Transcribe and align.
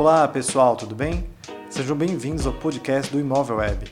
Olá 0.00 0.26
pessoal, 0.26 0.76
tudo 0.76 0.94
bem? 0.94 1.26
Sejam 1.68 1.94
bem-vindos 1.94 2.46
ao 2.46 2.54
podcast 2.54 3.12
do 3.12 3.20
Imóvel 3.20 3.56
Web. 3.56 3.84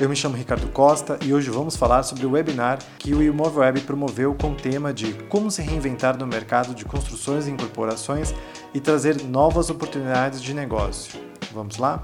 Eu 0.00 0.08
me 0.08 0.16
chamo 0.16 0.36
Ricardo 0.36 0.66
Costa 0.72 1.20
e 1.22 1.32
hoje 1.32 1.50
vamos 1.50 1.76
falar 1.76 2.02
sobre 2.02 2.26
o 2.26 2.32
webinar 2.32 2.80
que 2.98 3.14
o 3.14 3.22
Imóvel 3.22 3.60
Web 3.60 3.82
promoveu 3.82 4.34
com 4.34 4.50
o 4.50 4.54
tema 4.56 4.92
de 4.92 5.14
como 5.28 5.52
se 5.52 5.62
reinventar 5.62 6.18
no 6.18 6.26
mercado 6.26 6.74
de 6.74 6.84
construções 6.84 7.46
e 7.46 7.52
incorporações 7.52 8.34
e 8.74 8.80
trazer 8.80 9.22
novas 9.22 9.70
oportunidades 9.70 10.42
de 10.42 10.52
negócio. 10.52 11.20
Vamos 11.52 11.76
lá? 11.76 12.02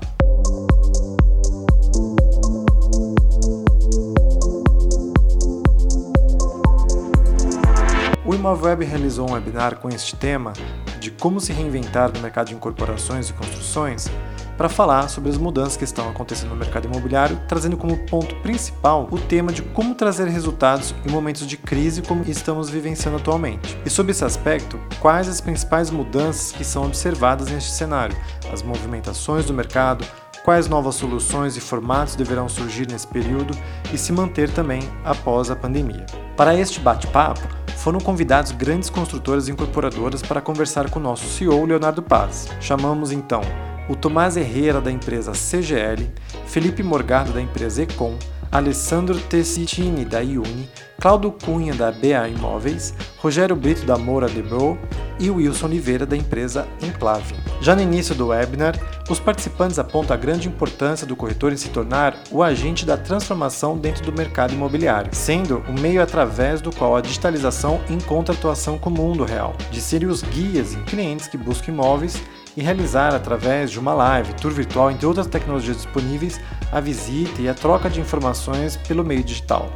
O 8.25 8.33
Imóvel 8.33 8.67
Web 8.67 8.85
realizou 8.85 9.29
um 9.29 9.33
webinar 9.33 9.79
com 9.79 9.89
este 9.89 10.15
tema 10.15 10.53
de 10.99 11.11
como 11.11 11.41
se 11.41 11.53
reinventar 11.53 12.13
no 12.13 12.21
mercado 12.21 12.49
de 12.49 12.55
incorporações 12.55 13.31
e 13.31 13.33
construções 13.33 14.11
para 14.59 14.69
falar 14.69 15.09
sobre 15.09 15.31
as 15.31 15.39
mudanças 15.39 15.77
que 15.77 15.85
estão 15.85 16.11
acontecendo 16.11 16.51
no 16.51 16.57
mercado 16.57 16.87
imobiliário, 16.87 17.41
trazendo 17.47 17.77
como 17.77 17.97
ponto 18.07 18.35
principal 18.37 19.07
o 19.09 19.17
tema 19.17 19.53
de 19.53 19.63
como 19.63 19.95
trazer 19.95 20.27
resultados 20.27 20.93
em 21.07 21.11
momentos 21.11 21.47
de 21.47 21.57
crise 21.57 22.03
como 22.03 22.25
estamos 22.27 22.69
vivenciando 22.69 23.19
atualmente. 23.19 23.79
E 23.87 23.89
sob 23.89 24.11
esse 24.11 24.25
aspecto, 24.25 24.81
quais 25.01 25.29
as 25.29 25.41
principais 25.41 25.91
mudanças 25.91 26.51
que 26.51 26.65
são 26.65 26.85
observadas 26.85 27.49
neste 27.49 27.71
cenário, 27.71 28.17
as 28.53 28.61
movimentações 28.61 29.45
do 29.45 29.55
mercado, 29.55 30.05
quais 30.45 30.67
novas 30.67 30.97
soluções 30.97 31.57
e 31.57 31.61
formatos 31.61 32.17
deverão 32.17 32.49
surgir 32.49 32.89
nesse 32.89 33.07
período 33.07 33.57
e 33.93 33.99
se 33.99 34.13
manter 34.13 34.51
também 34.51 34.81
após 35.05 35.51
a 35.51 35.57
pandemia. 35.57 36.05
Para 36.37 36.57
este 36.57 36.81
bate-papo, 36.81 37.58
foram 37.79 38.01
convidados 38.01 38.53
grandes 38.53 38.91
construtoras 38.91 39.49
e 39.49 39.53
incorporadoras 39.53 40.21
para 40.21 40.41
conversar 40.41 40.91
com 40.91 40.99
o 40.99 41.03
nosso 41.03 41.27
CEO 41.27 41.65
Leonardo 41.65 42.03
Paz. 42.03 42.49
Chamamos 42.61 43.13
então 43.13 43.41
o 43.89 43.95
Tomás 43.95 44.37
Herrera 44.37 44.81
da 44.81 44.91
empresa 44.91 45.33
CGL, 45.33 46.11
Felipe 46.45 46.83
Morgado 46.83 47.33
da 47.33 47.41
empresa 47.41 47.85
Econ, 47.85 48.19
Alessandro 48.51 49.19
Tessitini 49.21 50.05
da 50.05 50.21
Iuni, 50.21 50.69
Claudio 51.01 51.33
Cunha 51.33 51.75
da 51.75 51.93
BA 51.93 52.29
Imóveis, 52.29 52.95
Rogério 53.19 53.55
Brito 53.55 53.85
da 53.85 53.97
Moura 53.97 54.29
Debro 54.29 54.79
e 55.21 55.31
Wilson 55.31 55.67
Oliveira 55.67 56.07
da 56.07 56.17
empresa 56.17 56.67
Enclave. 56.83 57.35
Já 57.61 57.75
no 57.75 57.83
início 57.83 58.15
do 58.15 58.29
webinar, 58.29 58.75
os 59.11 59.19
participantes 59.19 59.79
apontam 59.79 60.15
a 60.15 60.19
grande 60.19 60.49
importância 60.49 61.07
do 61.07 61.17
corretor 61.17 61.53
em 61.53 61.57
se 61.57 61.69
tornar 61.71 62.17
o 62.31 62.43
agente 62.43 62.87
da 62.87 62.97
transformação 62.97 63.77
dentro 63.77 64.05
do 64.05 64.17
mercado 64.17 64.55
imobiliário, 64.55 65.11
sendo 65.13 65.63
o 65.69 65.81
meio 65.81 66.03
através 66.03 66.61
do 66.61 66.75
qual 66.75 66.97
a 66.97 67.01
digitalização 67.01 67.81
encontra 67.89 68.35
atuação 68.35 68.79
com 68.79 68.91
o 68.91 68.93
mundo 68.93 69.25
real, 69.25 69.57
de 69.71 69.81
serem 69.81 70.09
os 70.09 70.23
guias 70.23 70.75
em 70.75 70.83
clientes 70.85 71.27
que 71.27 71.37
buscam 71.37 71.73
imóveis 71.73 72.21
e 72.59 72.61
realizar 72.61 73.15
através 73.15 73.71
de 73.71 73.79
uma 73.79 73.95
live, 73.95 74.35
tour 74.35 74.51
virtual, 74.51 74.91
entre 74.91 75.07
outras 75.07 75.29
tecnologias 75.29 75.77
disponíveis, 75.77 76.41
a 76.73 76.81
visita 76.81 77.41
e 77.41 77.49
a 77.49 77.55
troca 77.55 77.89
de 77.89 78.01
informações 78.01 78.77
pelo 78.77 79.05
meio 79.05 79.23
digital. 79.23 79.71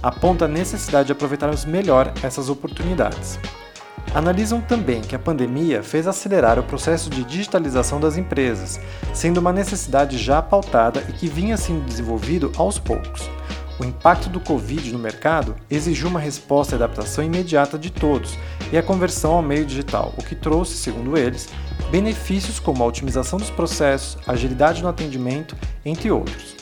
Aponta 0.00 0.44
a 0.44 0.48
necessidade 0.48 1.06
de 1.06 1.12
aproveitarmos 1.12 1.64
melhor 1.64 2.14
essas 2.22 2.48
oportunidades. 2.48 3.40
Analisam 4.14 4.60
também 4.60 5.00
que 5.00 5.16
a 5.16 5.18
pandemia 5.18 5.82
fez 5.82 6.06
acelerar 6.06 6.60
o 6.60 6.62
processo 6.62 7.10
de 7.10 7.24
digitalização 7.24 7.98
das 7.98 8.16
empresas, 8.16 8.78
sendo 9.12 9.38
uma 9.38 9.52
necessidade 9.52 10.16
já 10.16 10.40
pautada 10.40 11.04
e 11.08 11.12
que 11.14 11.26
vinha 11.26 11.56
sendo 11.56 11.84
desenvolvido 11.86 12.52
aos 12.56 12.78
poucos. 12.78 13.28
O 13.78 13.84
impacto 13.84 14.28
do 14.28 14.40
Covid 14.40 14.92
no 14.92 14.98
mercado 14.98 15.54
exigiu 15.70 16.08
uma 16.08 16.18
resposta 16.18 16.74
e 16.74 16.76
adaptação 16.76 17.22
imediata 17.22 17.78
de 17.78 17.90
todos 17.90 18.36
e 18.72 18.76
a 18.76 18.82
conversão 18.82 19.32
ao 19.32 19.42
meio 19.42 19.64
digital, 19.64 20.12
o 20.18 20.22
que 20.22 20.34
trouxe, 20.34 20.76
segundo 20.76 21.16
eles, 21.16 21.48
benefícios 21.90 22.58
como 22.58 22.82
a 22.82 22.86
otimização 22.86 23.38
dos 23.38 23.50
processos, 23.50 24.18
agilidade 24.26 24.82
no 24.82 24.88
atendimento, 24.88 25.56
entre 25.84 26.10
outros. 26.10 26.56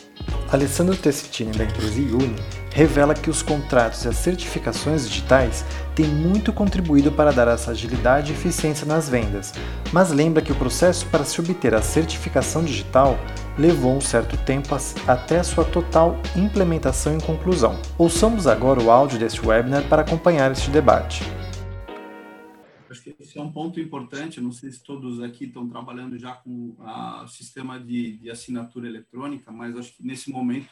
Alessandro 0.53 0.97
Tessitini, 0.97 1.53
da 1.53 1.65
empresa 1.65 1.99
Iuni, 1.99 2.37
revela 2.71 3.15
que 3.15 3.31
os 3.31 3.43
contratos 3.43 4.05
e 4.05 4.09
as 4.09 4.17
certificações 4.17 5.09
digitais 5.09 5.65
têm 5.95 6.07
muito 6.07 6.53
contribuído 6.53 7.11
para 7.11 7.33
dar 7.33 7.49
essa 7.49 7.71
agilidade 7.71 8.31
e 8.31 8.35
eficiência 8.35 8.87
nas 8.87 9.09
vendas, 9.09 9.53
mas 9.93 10.11
lembra 10.11 10.43
que 10.43 10.53
o 10.53 10.57
processo 10.57 11.07
para 11.07 11.25
se 11.25 11.41
obter 11.41 11.75
a 11.75 11.81
certificação 11.81 12.63
digital 12.63 13.19
levou 13.59 13.97
um 13.97 14.01
certo 14.01 14.37
tempo 14.45 14.69
até 15.07 15.43
sua 15.43 15.65
total 15.65 16.17
implementação 16.37 17.17
e 17.17 17.23
conclusão. 17.23 17.81
Ouçamos 17.99 18.47
agora 18.47 18.83
o 18.83 18.91
áudio 18.91 19.19
deste 19.19 19.45
webinar 19.45 19.89
para 19.89 20.03
acompanhar 20.03 20.53
este 20.53 20.71
debate. 20.71 21.25
Acho 22.91 23.03
que 23.03 23.17
esse 23.19 23.39
é 23.39 23.43
um 23.43 23.51
ponto 23.51 23.81
importante. 23.81 24.41
não 24.41 24.53
sei 24.53 24.71
se 24.71 24.83
todos 24.83 25.23
aqui 25.23 25.45
estão 25.45 25.69
trabalhando 25.69 26.19
já 26.19 26.33
com 26.33 26.77
o 26.79 27.29
sistema 27.29 27.81
de, 27.81 28.19
de, 28.19 28.31
assinatura 28.31 28.89
eletrônica, 28.89 29.51
mas 29.51 29.77
acho 29.77 29.97
que 29.97 30.07
nesse 30.07 30.31
momento, 30.31 30.69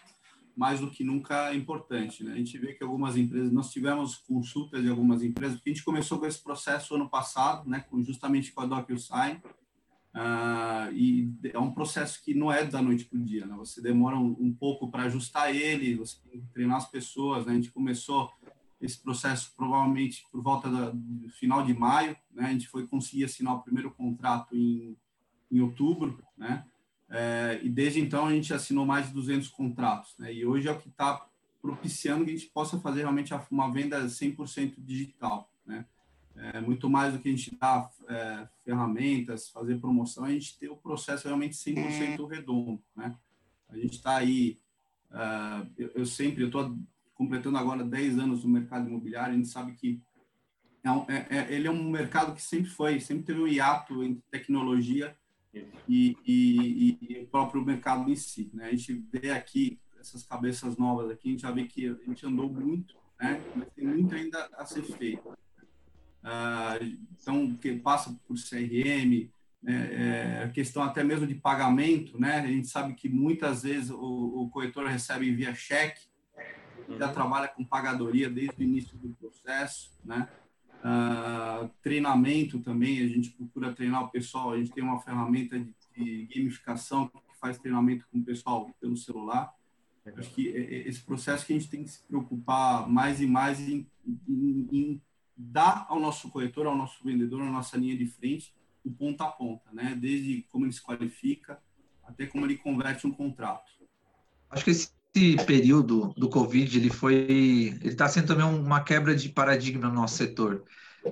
mais 0.56 0.80
do 0.80 0.90
que 0.90 1.02
nunca, 1.02 1.50
é 1.50 1.56
importante. 1.56 2.22
Né? 2.22 2.32
A 2.32 2.36
gente 2.36 2.56
vê 2.58 2.74
que 2.74 2.84
algumas 2.84 3.16
empresas, 3.16 3.50
nós 3.50 3.70
tivemos 3.70 4.16
consultas 4.16 4.82
de 4.82 4.88
algumas 4.88 5.22
empresas, 5.22 5.58
a 5.64 5.68
gente 5.68 5.82
começou 5.82 6.18
com 6.18 6.26
esse 6.26 6.42
processo 6.42 6.94
ano 6.94 7.08
passado, 7.08 7.68
né, 7.68 7.84
com, 7.90 8.02
justamente 8.02 8.52
com 8.52 8.60
a 8.60 8.66
DocuSign, 8.66 9.40
uh, 10.14 10.92
e 10.94 11.32
é 11.52 11.58
um 11.58 11.72
processo 11.72 12.22
que 12.22 12.34
não 12.34 12.52
é 12.52 12.64
da 12.64 12.80
noite 12.80 13.04
para 13.04 13.18
o 13.18 13.22
dia. 13.22 13.46
Né? 13.46 13.54
Você 13.56 13.82
demora 13.82 14.16
um, 14.16 14.36
um 14.38 14.52
pouco 14.52 14.90
para 14.90 15.04
ajustar 15.04 15.54
ele, 15.54 15.96
você 15.96 16.16
tem 16.30 16.40
que 16.40 16.48
treinar 16.48 16.78
as 16.78 16.90
pessoas. 16.90 17.44
Né? 17.44 17.52
A 17.52 17.56
gente 17.56 17.72
começou 17.72 18.32
esse 18.84 18.98
processo 18.98 19.52
provavelmente 19.56 20.26
por 20.30 20.42
volta 20.42 20.68
do 20.68 21.28
final 21.30 21.64
de 21.64 21.72
maio, 21.72 22.16
né? 22.30 22.46
A 22.46 22.52
gente 22.52 22.68
foi 22.68 22.86
conseguir 22.86 23.24
assinar 23.24 23.54
o 23.54 23.62
primeiro 23.62 23.90
contrato 23.90 24.54
em, 24.54 24.96
em 25.50 25.60
outubro, 25.60 26.22
né? 26.36 26.64
É, 27.08 27.60
e 27.62 27.68
desde 27.68 28.00
então 28.00 28.26
a 28.26 28.32
gente 28.32 28.52
assinou 28.52 28.84
mais 28.84 29.06
de 29.06 29.14
200 29.14 29.48
contratos, 29.48 30.14
né? 30.18 30.32
E 30.32 30.44
hoje 30.44 30.68
é 30.68 30.72
o 30.72 30.78
que 30.78 30.88
está 30.88 31.26
propiciando 31.62 32.24
que 32.24 32.30
a 32.30 32.34
gente 32.34 32.50
possa 32.50 32.78
fazer 32.78 33.00
realmente 33.00 33.32
uma 33.50 33.72
venda 33.72 34.04
100% 34.04 34.74
digital, 34.78 35.50
né? 35.64 35.86
É, 36.36 36.60
muito 36.60 36.90
mais 36.90 37.12
do 37.12 37.20
que 37.20 37.28
a 37.28 37.30
gente 37.30 37.56
dar 37.56 37.88
é, 38.08 38.48
ferramentas, 38.64 39.48
fazer 39.48 39.78
promoção, 39.80 40.24
a 40.24 40.30
gente 40.30 40.58
ter 40.58 40.68
o 40.68 40.76
processo 40.76 41.28
realmente 41.28 41.54
100% 41.54 42.28
redondo, 42.28 42.82
né? 42.96 43.16
A 43.68 43.76
gente 43.76 43.94
está 43.94 44.16
aí, 44.16 44.58
uh, 45.10 45.68
eu, 45.76 45.90
eu, 45.94 46.06
sempre, 46.06 46.42
eu 46.42 46.46
estou 46.46 46.76
completando 47.14 47.58
agora 47.58 47.84
10 47.84 48.18
anos 48.18 48.44
no 48.44 48.50
mercado 48.50 48.88
imobiliário, 48.88 49.32
a 49.32 49.36
gente 49.36 49.48
sabe 49.48 49.72
que 49.74 50.00
é, 50.84 51.12
é, 51.12 51.38
é, 51.38 51.54
ele 51.54 51.66
é 51.66 51.70
um 51.70 51.90
mercado 51.90 52.34
que 52.34 52.42
sempre 52.42 52.70
foi, 52.70 53.00
sempre 53.00 53.24
teve 53.24 53.40
um 53.40 53.48
hiato 53.48 54.02
entre 54.02 54.22
tecnologia 54.30 55.16
e, 55.88 56.16
e, 56.26 56.98
e, 57.00 57.22
o 57.22 57.26
próprio 57.26 57.64
mercado 57.64 58.10
em 58.10 58.16
si. 58.16 58.50
Né? 58.52 58.66
A 58.66 58.70
gente 58.70 58.92
vê 59.10 59.30
aqui 59.30 59.80
essas 59.98 60.22
cabeças 60.24 60.76
novas 60.76 61.10
aqui, 61.10 61.28
a 61.28 61.30
gente 61.32 61.42
já 61.42 61.50
vê 61.50 61.64
que 61.64 61.88
a 61.88 61.94
gente 62.06 62.26
andou 62.26 62.52
muito, 62.52 62.94
né? 63.18 63.42
mas 63.56 63.72
tem 63.72 63.86
muito 63.86 64.14
ainda 64.14 64.50
a 64.58 64.66
ser 64.66 64.82
feito. 64.82 65.22
Uh, 66.24 66.96
então, 67.20 67.54
que 67.56 67.76
passa 67.76 68.18
por 68.26 68.36
CRM, 68.36 69.28
né? 69.62 70.40
é, 70.40 70.42
a 70.44 70.48
questão 70.48 70.82
até 70.82 71.04
mesmo 71.04 71.26
de 71.26 71.34
pagamento, 71.34 72.18
né? 72.18 72.38
A 72.38 72.46
gente 72.46 72.66
sabe 72.66 72.94
que 72.94 73.10
muitas 73.10 73.62
vezes 73.62 73.90
o, 73.90 74.42
o 74.42 74.48
corretor 74.48 74.86
recebe 74.86 75.30
via 75.34 75.54
cheque, 75.54 76.00
já 76.98 77.08
trabalha 77.08 77.48
com 77.48 77.64
pagadoria 77.64 78.30
desde 78.30 78.54
o 78.58 78.62
início 78.62 78.96
do 78.96 79.10
processo, 79.14 79.90
né? 80.02 80.28
Uh, 80.84 81.70
treinamento 81.82 82.58
também, 82.60 83.02
a 83.02 83.08
gente 83.08 83.30
procura 83.30 83.72
treinar 83.72 84.04
o 84.04 84.08
pessoal, 84.08 84.52
a 84.52 84.58
gente 84.58 84.72
tem 84.72 84.84
uma 84.84 85.00
ferramenta 85.00 85.58
de, 85.58 85.74
de 85.96 86.26
gamificação 86.34 87.08
que 87.08 87.18
faz 87.40 87.58
treinamento 87.58 88.06
com 88.10 88.18
o 88.18 88.24
pessoal 88.24 88.70
pelo 88.80 88.96
celular. 88.96 89.52
Acho 90.18 90.30
que 90.30 90.48
esse 90.48 91.00
processo 91.00 91.46
que 91.46 91.54
a 91.54 91.58
gente 91.58 91.70
tem 91.70 91.82
que 91.82 91.90
se 91.90 92.02
preocupar 92.02 92.86
mais 92.86 93.22
e 93.22 93.26
mais 93.26 93.58
em, 93.60 93.86
em, 94.28 94.68
em 94.70 95.02
dar 95.36 95.86
ao 95.88 95.98
nosso 95.98 96.30
corretor, 96.30 96.66
ao 96.66 96.76
nosso 96.76 97.02
vendedor, 97.04 97.42
à 97.42 97.50
nossa 97.50 97.76
linha 97.76 97.96
de 97.96 98.06
frente, 98.06 98.54
o 98.84 98.90
ponta 98.90 99.24
a 99.24 99.28
ponta, 99.28 99.70
né? 99.72 99.96
Desde 99.98 100.42
como 100.50 100.64
ele 100.64 100.72
se 100.72 100.82
qualifica 100.82 101.58
até 102.02 102.26
como 102.26 102.44
ele 102.46 102.56
converte 102.56 103.06
um 103.06 103.10
contrato. 103.10 103.72
Acho 104.50 104.64
que 104.64 104.70
esse 104.70 104.90
período 105.46 106.12
do 106.16 106.28
Covid 106.28 106.76
ele 106.76 106.90
foi, 106.90 107.14
ele 107.14 107.88
está 107.88 108.08
sendo 108.08 108.28
também 108.28 108.44
uma 108.44 108.80
quebra 108.82 109.14
de 109.14 109.28
paradigma 109.28 109.88
no 109.88 109.94
nosso 109.94 110.16
setor. 110.16 110.64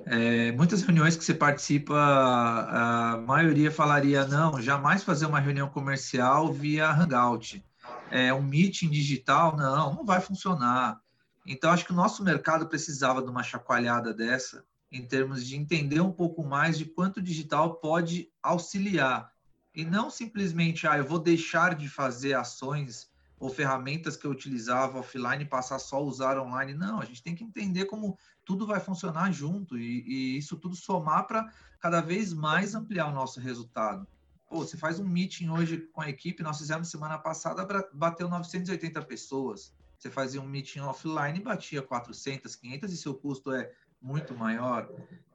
É, 0.05 0.51
muitas 0.53 0.81
reuniões 0.81 1.15
que 1.15 1.23
você 1.23 1.33
participa, 1.33 1.95
a 1.95 3.17
maioria 3.25 3.71
falaria 3.71 4.25
não, 4.25 4.61
jamais 4.61 5.03
fazer 5.03 5.25
uma 5.25 5.39
reunião 5.39 5.69
comercial 5.69 6.51
via 6.51 6.89
Hangout. 6.89 7.63
É, 8.09 8.33
um 8.33 8.41
meeting 8.41 8.89
digital, 8.89 9.55
não, 9.55 9.93
não 9.93 10.05
vai 10.05 10.19
funcionar. 10.19 10.99
Então, 11.45 11.71
acho 11.71 11.85
que 11.85 11.91
o 11.91 11.95
nosso 11.95 12.23
mercado 12.23 12.67
precisava 12.67 13.21
de 13.21 13.29
uma 13.29 13.43
chacoalhada 13.43 14.13
dessa, 14.13 14.65
em 14.91 15.05
termos 15.05 15.45
de 15.45 15.55
entender 15.55 15.99
um 15.99 16.11
pouco 16.11 16.43
mais 16.43 16.77
de 16.77 16.85
quanto 16.85 17.17
o 17.17 17.23
digital 17.23 17.75
pode 17.75 18.31
auxiliar. 18.41 19.31
E 19.75 19.83
não 19.83 20.09
simplesmente, 20.09 20.87
ah, 20.87 20.97
eu 20.97 21.05
vou 21.05 21.19
deixar 21.19 21.75
de 21.75 21.89
fazer 21.89 22.33
ações 22.33 23.11
ou 23.39 23.49
ferramentas 23.49 24.15
que 24.15 24.25
eu 24.25 24.31
utilizava 24.31 24.99
offline 24.99 25.43
passar 25.45 25.79
só 25.79 25.97
a 25.97 26.01
usar 26.01 26.39
online. 26.39 26.73
Não, 26.73 27.01
a 27.01 27.05
gente 27.05 27.21
tem 27.21 27.35
que 27.35 27.43
entender 27.43 27.85
como 27.85 28.17
tudo 28.45 28.65
vai 28.65 28.79
funcionar 28.79 29.31
junto 29.31 29.77
e, 29.77 30.03
e 30.07 30.37
isso 30.37 30.55
tudo 30.55 30.75
somar 30.75 31.27
para 31.27 31.51
cada 31.79 31.99
vez 31.99 32.31
mais 32.31 32.73
ampliar 32.73 33.07
o 33.07 33.13
nosso 33.13 33.39
resultado. 33.39 34.07
Pô, 34.47 34.59
você 34.59 34.77
faz 34.77 34.99
um 34.99 35.07
meeting 35.07 35.49
hoje 35.49 35.77
com 35.91 36.01
a 36.01 36.09
equipe, 36.09 36.43
nós 36.43 36.59
fizemos 36.59 36.89
semana 36.89 37.17
passada, 37.17 37.67
bateu 37.91 38.29
980 38.29 39.01
pessoas. 39.01 39.73
Você 39.97 40.09
fazia 40.09 40.41
um 40.41 40.47
meeting 40.47 40.79
offline 40.79 41.39
e 41.39 41.41
batia 41.41 41.81
400, 41.81 42.55
500 42.55 42.91
e 42.91 42.97
seu 42.97 43.13
custo 43.13 43.51
é 43.51 43.71
muito 44.01 44.35
maior. 44.35 44.89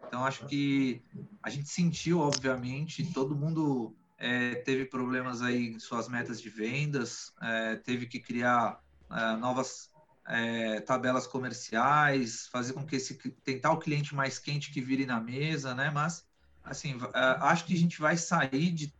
Então, 0.06 0.24
acho 0.24 0.46
que 0.46 1.02
a 1.42 1.48
gente 1.48 1.68
sentiu, 1.68 2.20
obviamente, 2.20 3.12
todo 3.12 3.34
mundo 3.34 3.94
é, 4.18 4.56
teve 4.56 4.84
problemas 4.84 5.40
aí 5.40 5.68
em 5.68 5.78
suas 5.78 6.08
metas 6.08 6.40
de 6.40 6.50
vendas, 6.50 7.32
é, 7.40 7.76
teve 7.76 8.06
que 8.06 8.18
criar 8.18 8.82
é, 9.10 9.36
novas 9.36 9.90
é, 10.26 10.80
tabelas 10.80 11.26
comerciais, 11.26 12.46
fazer 12.48 12.74
com 12.74 12.84
que 12.84 12.96
esse 12.96 13.14
tentar 13.42 13.72
o 13.72 13.78
cliente 13.78 14.14
mais 14.14 14.38
quente 14.38 14.70
que 14.70 14.80
vire 14.80 15.06
na 15.06 15.20
mesa, 15.20 15.74
né? 15.74 15.90
Mas 15.90 16.26
assim, 16.62 16.98
é, 17.14 17.20
acho 17.40 17.64
que 17.64 17.72
a 17.72 17.78
gente 17.78 17.98
vai 17.98 18.16
sair 18.16 18.70
de, 18.70 18.92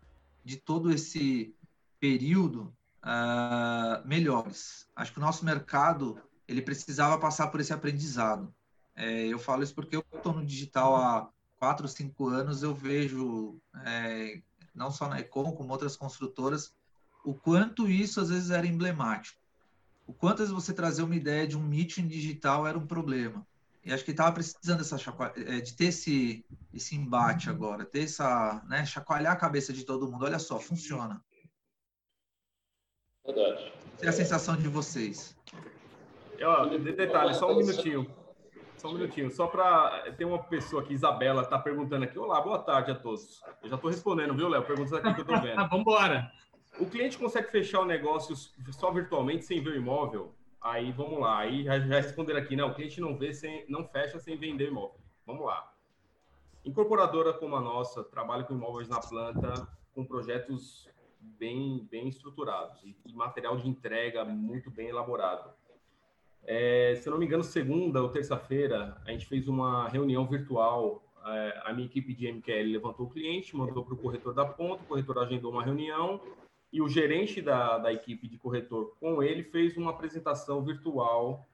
de 0.43 0.57
todo 0.57 0.91
esse 0.91 1.55
período 2.01 2.75
uh, 3.03 4.07
melhores. 4.07 4.89
Acho 4.95 5.13
que 5.13 5.19
o 5.19 5.23
nosso 5.23 5.45
mercado 5.45 6.21
ele 6.47 6.63
precisava 6.63 7.19
passar 7.19 7.49
por 7.49 7.61
esse 7.61 7.73
aprendizado. 7.73 8.53
É, 8.97 9.27
eu 9.27 9.39
falo 9.39 9.63
isso 9.63 9.75
porque 9.75 9.97
eu 9.97 10.05
estou 10.15 10.33
no 10.33 10.45
digital 10.45 10.97
há 10.97 11.31
quatro, 11.57 11.87
cinco 11.87 12.29
anos, 12.29 12.63
eu 12.63 12.75
vejo, 12.75 13.61
é, 13.85 14.41
não 14.75 14.91
só 14.91 15.09
na 15.09 15.21
Econ, 15.21 15.53
como 15.53 15.73
outras 15.73 15.97
construtoras, 15.97 16.73
o 17.25 17.35
quanto 17.35 17.89
isso 17.89 18.21
às 18.21 18.31
vezes 18.31 18.51
era 18.51 18.67
emblemático 18.67 19.39
o 20.09 20.15
quanto 20.15 20.45
você 20.47 20.73
trazer 20.73 21.03
uma 21.03 21.15
ideia 21.15 21.47
de 21.47 21.55
um 21.55 21.63
meeting 21.63 22.09
digital 22.09 22.67
era 22.67 22.79
um 22.79 22.87
problema. 22.87 23.47
E 23.85 23.93
acho 23.93 24.03
que 24.05 24.11
estava 24.11 24.33
precisando 24.33 24.79
dessa 24.79 24.97
é, 25.37 25.61
de 25.61 25.75
ter 25.75 25.87
esse, 25.87 26.45
esse 26.73 26.97
embate 26.97 27.51
agora, 27.51 27.85
ter 27.85 28.05
essa, 28.05 28.63
né, 28.67 28.87
chacoalhar 28.87 29.35
a 29.35 29.37
cabeça 29.37 29.71
de 29.71 29.85
todo 29.85 30.11
mundo. 30.11 30.25
Olha 30.25 30.39
só, 30.39 30.59
funciona. 30.59 31.23
Verdade. 33.29 33.73
É 34.01 34.09
a 34.09 34.13
sensação 34.13 34.57
de 34.57 34.69
vocês. 34.69 35.37
Eu, 36.39 36.79
detalhe, 36.79 37.35
só 37.35 37.53
um 37.53 37.57
minutinho. 37.59 38.11
Só 38.79 38.89
um 38.89 38.95
minutinho, 38.95 39.31
só 39.31 39.47
para 39.47 40.11
ter 40.13 40.25
uma 40.25 40.43
pessoa 40.45 40.83
aqui, 40.83 40.95
Isabela, 40.95 41.43
está 41.43 41.59
perguntando 41.59 42.05
aqui. 42.05 42.19
Olá, 42.19 42.41
boa 42.41 42.61
tarde 42.61 42.91
a 42.91 42.95
todos. 42.95 43.43
Eu 43.63 43.69
já 43.69 43.75
estou 43.75 43.91
respondendo, 43.91 44.35
viu, 44.35 44.49
Léo? 44.49 44.63
Perguntas 44.63 44.95
aqui 44.95 45.13
que 45.13 45.21
eu 45.21 45.25
estou 45.25 45.41
vendo. 45.43 45.57
Vamos 45.57 45.81
embora. 45.81 46.33
O 46.81 46.87
cliente 46.87 47.19
consegue 47.19 47.51
fechar 47.51 47.81
o 47.81 47.85
negócio 47.85 48.35
só 48.71 48.91
virtualmente, 48.91 49.45
sem 49.45 49.63
ver 49.63 49.73
o 49.73 49.77
imóvel? 49.77 50.35
Aí 50.61 50.91
vamos 50.93 51.21
lá, 51.21 51.41
aí 51.41 51.65
já, 51.65 51.79
já 51.81 51.97
responderam 51.97 52.41
aqui, 52.41 52.57
não, 52.57 52.71
o 52.71 52.75
cliente 52.75 53.01
não 53.01 53.17
vê 53.17 53.35
sem, 53.35 53.65
não 53.69 53.87
fecha 53.87 54.19
sem 54.19 54.39
vender 54.39 54.69
imóvel. 54.69 55.01
Vamos 55.27 55.45
lá. 55.45 55.71
Incorporadora 56.65 57.35
como 57.35 57.57
a 57.57 57.61
nossa 57.61 58.03
trabalha 58.05 58.45
com 58.45 58.55
imóveis 58.55 58.89
na 58.89 59.01
planta, 59.01 59.69
com 59.95 60.05
projetos 60.05 60.89
bem, 61.39 61.87
bem 61.91 62.09
estruturados 62.09 62.83
e, 62.83 62.97
e 63.07 63.13
material 63.13 63.57
de 63.57 63.69
entrega 63.69 64.25
muito 64.25 64.71
bem 64.71 64.89
elaborado. 64.89 65.51
É, 66.45 66.95
se 66.97 67.09
eu 67.09 67.11
não 67.11 67.19
me 67.19 67.27
engano, 67.27 67.45
segunda 67.45 68.03
ou 68.03 68.09
terça-feira, 68.09 68.97
a 69.05 69.11
gente 69.11 69.27
fez 69.27 69.49
uma 69.49 69.89
reunião 69.89 70.27
virtual. 70.27 71.03
É, 71.27 71.63
a 71.65 71.73
minha 71.73 71.87
equipe 71.87 72.15
de 72.15 72.31
MQL 72.33 72.73
levantou 72.73 73.07
o 73.07 73.11
cliente, 73.11 73.57
mandou 73.57 73.85
para 73.85 73.95
o 73.95 73.99
corretor 73.99 74.33
da 74.33 74.47
ponta, 74.47 74.83
o 74.83 74.87
corretor 74.87 75.19
agendou 75.19 75.53
uma 75.53 75.65
reunião 75.65 76.21
e 76.73 76.81
o 76.81 76.89
gerente 76.89 77.41
da, 77.41 77.79
da 77.79 77.93
equipe 77.93 78.29
de 78.29 78.39
corretor 78.39 78.97
com 79.01 79.23
ele 79.23 79.43
fez 79.43 79.77
uma 79.77 79.91
apresentação 79.91 80.63
virtual 80.63 81.47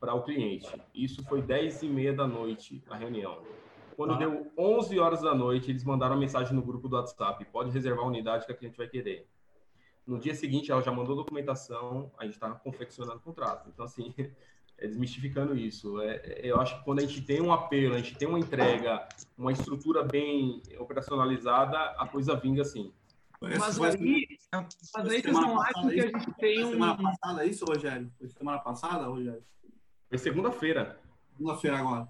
para 0.00 0.14
o 0.14 0.22
cliente. 0.22 0.68
Isso 0.94 1.24
foi 1.24 1.40
10 1.42 1.82
e 1.82 1.86
meia 1.86 2.12
da 2.12 2.26
noite, 2.26 2.82
a 2.88 2.96
reunião. 2.96 3.38
Quando 3.96 4.14
ah. 4.14 4.16
deu 4.16 4.52
11 4.56 4.98
horas 4.98 5.22
da 5.22 5.34
noite, 5.34 5.70
eles 5.70 5.84
mandaram 5.84 6.14
uma 6.14 6.20
mensagem 6.20 6.54
no 6.54 6.62
grupo 6.62 6.88
do 6.88 6.96
WhatsApp, 6.96 7.44
pode 7.46 7.70
reservar 7.70 8.04
a 8.04 8.08
unidade 8.08 8.46
que 8.46 8.52
a 8.52 8.54
cliente 8.54 8.76
vai 8.76 8.88
querer. 8.88 9.28
No 10.06 10.18
dia 10.18 10.34
seguinte, 10.34 10.72
ela 10.72 10.82
já 10.82 10.90
mandou 10.90 11.14
documentação, 11.14 12.10
a 12.18 12.24
gente 12.24 12.34
está 12.34 12.50
confeccionando 12.50 13.18
o 13.18 13.20
contrato. 13.20 13.68
Então, 13.68 13.84
assim, 13.84 14.14
é 14.78 14.86
desmistificando 14.86 15.56
isso. 15.56 16.00
É, 16.00 16.16
é, 16.24 16.40
eu 16.42 16.60
acho 16.60 16.78
que 16.78 16.84
quando 16.84 16.98
a 16.98 17.02
gente 17.02 17.22
tem 17.22 17.40
um 17.40 17.52
apelo, 17.52 17.94
a 17.94 17.98
gente 17.98 18.16
tem 18.16 18.26
uma 18.26 18.38
entrega, 18.38 19.06
uma 19.38 19.52
estrutura 19.52 20.02
bem 20.02 20.60
operacionalizada, 20.78 21.78
a 21.78 22.06
coisa 22.06 22.34
vinga 22.34 22.62
assim. 22.62 22.92
Mas 23.40 23.80
aí, 23.80 24.28
mas 24.94 25.08
aí 25.08 25.20
vocês 25.20 25.34
não 25.34 25.60
acham 25.60 25.88
que 25.88 26.00
a 26.00 26.06
gente 26.06 26.34
tem 26.34 26.64
um. 26.64 26.70
Semana 26.70 26.96
passada, 26.96 27.44
isso, 27.44 27.64
Rogério? 27.64 28.12
Foi 28.16 28.28
semana 28.28 28.58
passada, 28.60 29.06
Rogério? 29.06 29.42
Foi 30.08 30.18
segunda-feira. 30.18 31.00
Segunda-feira 31.32 31.78
agora. 31.78 32.08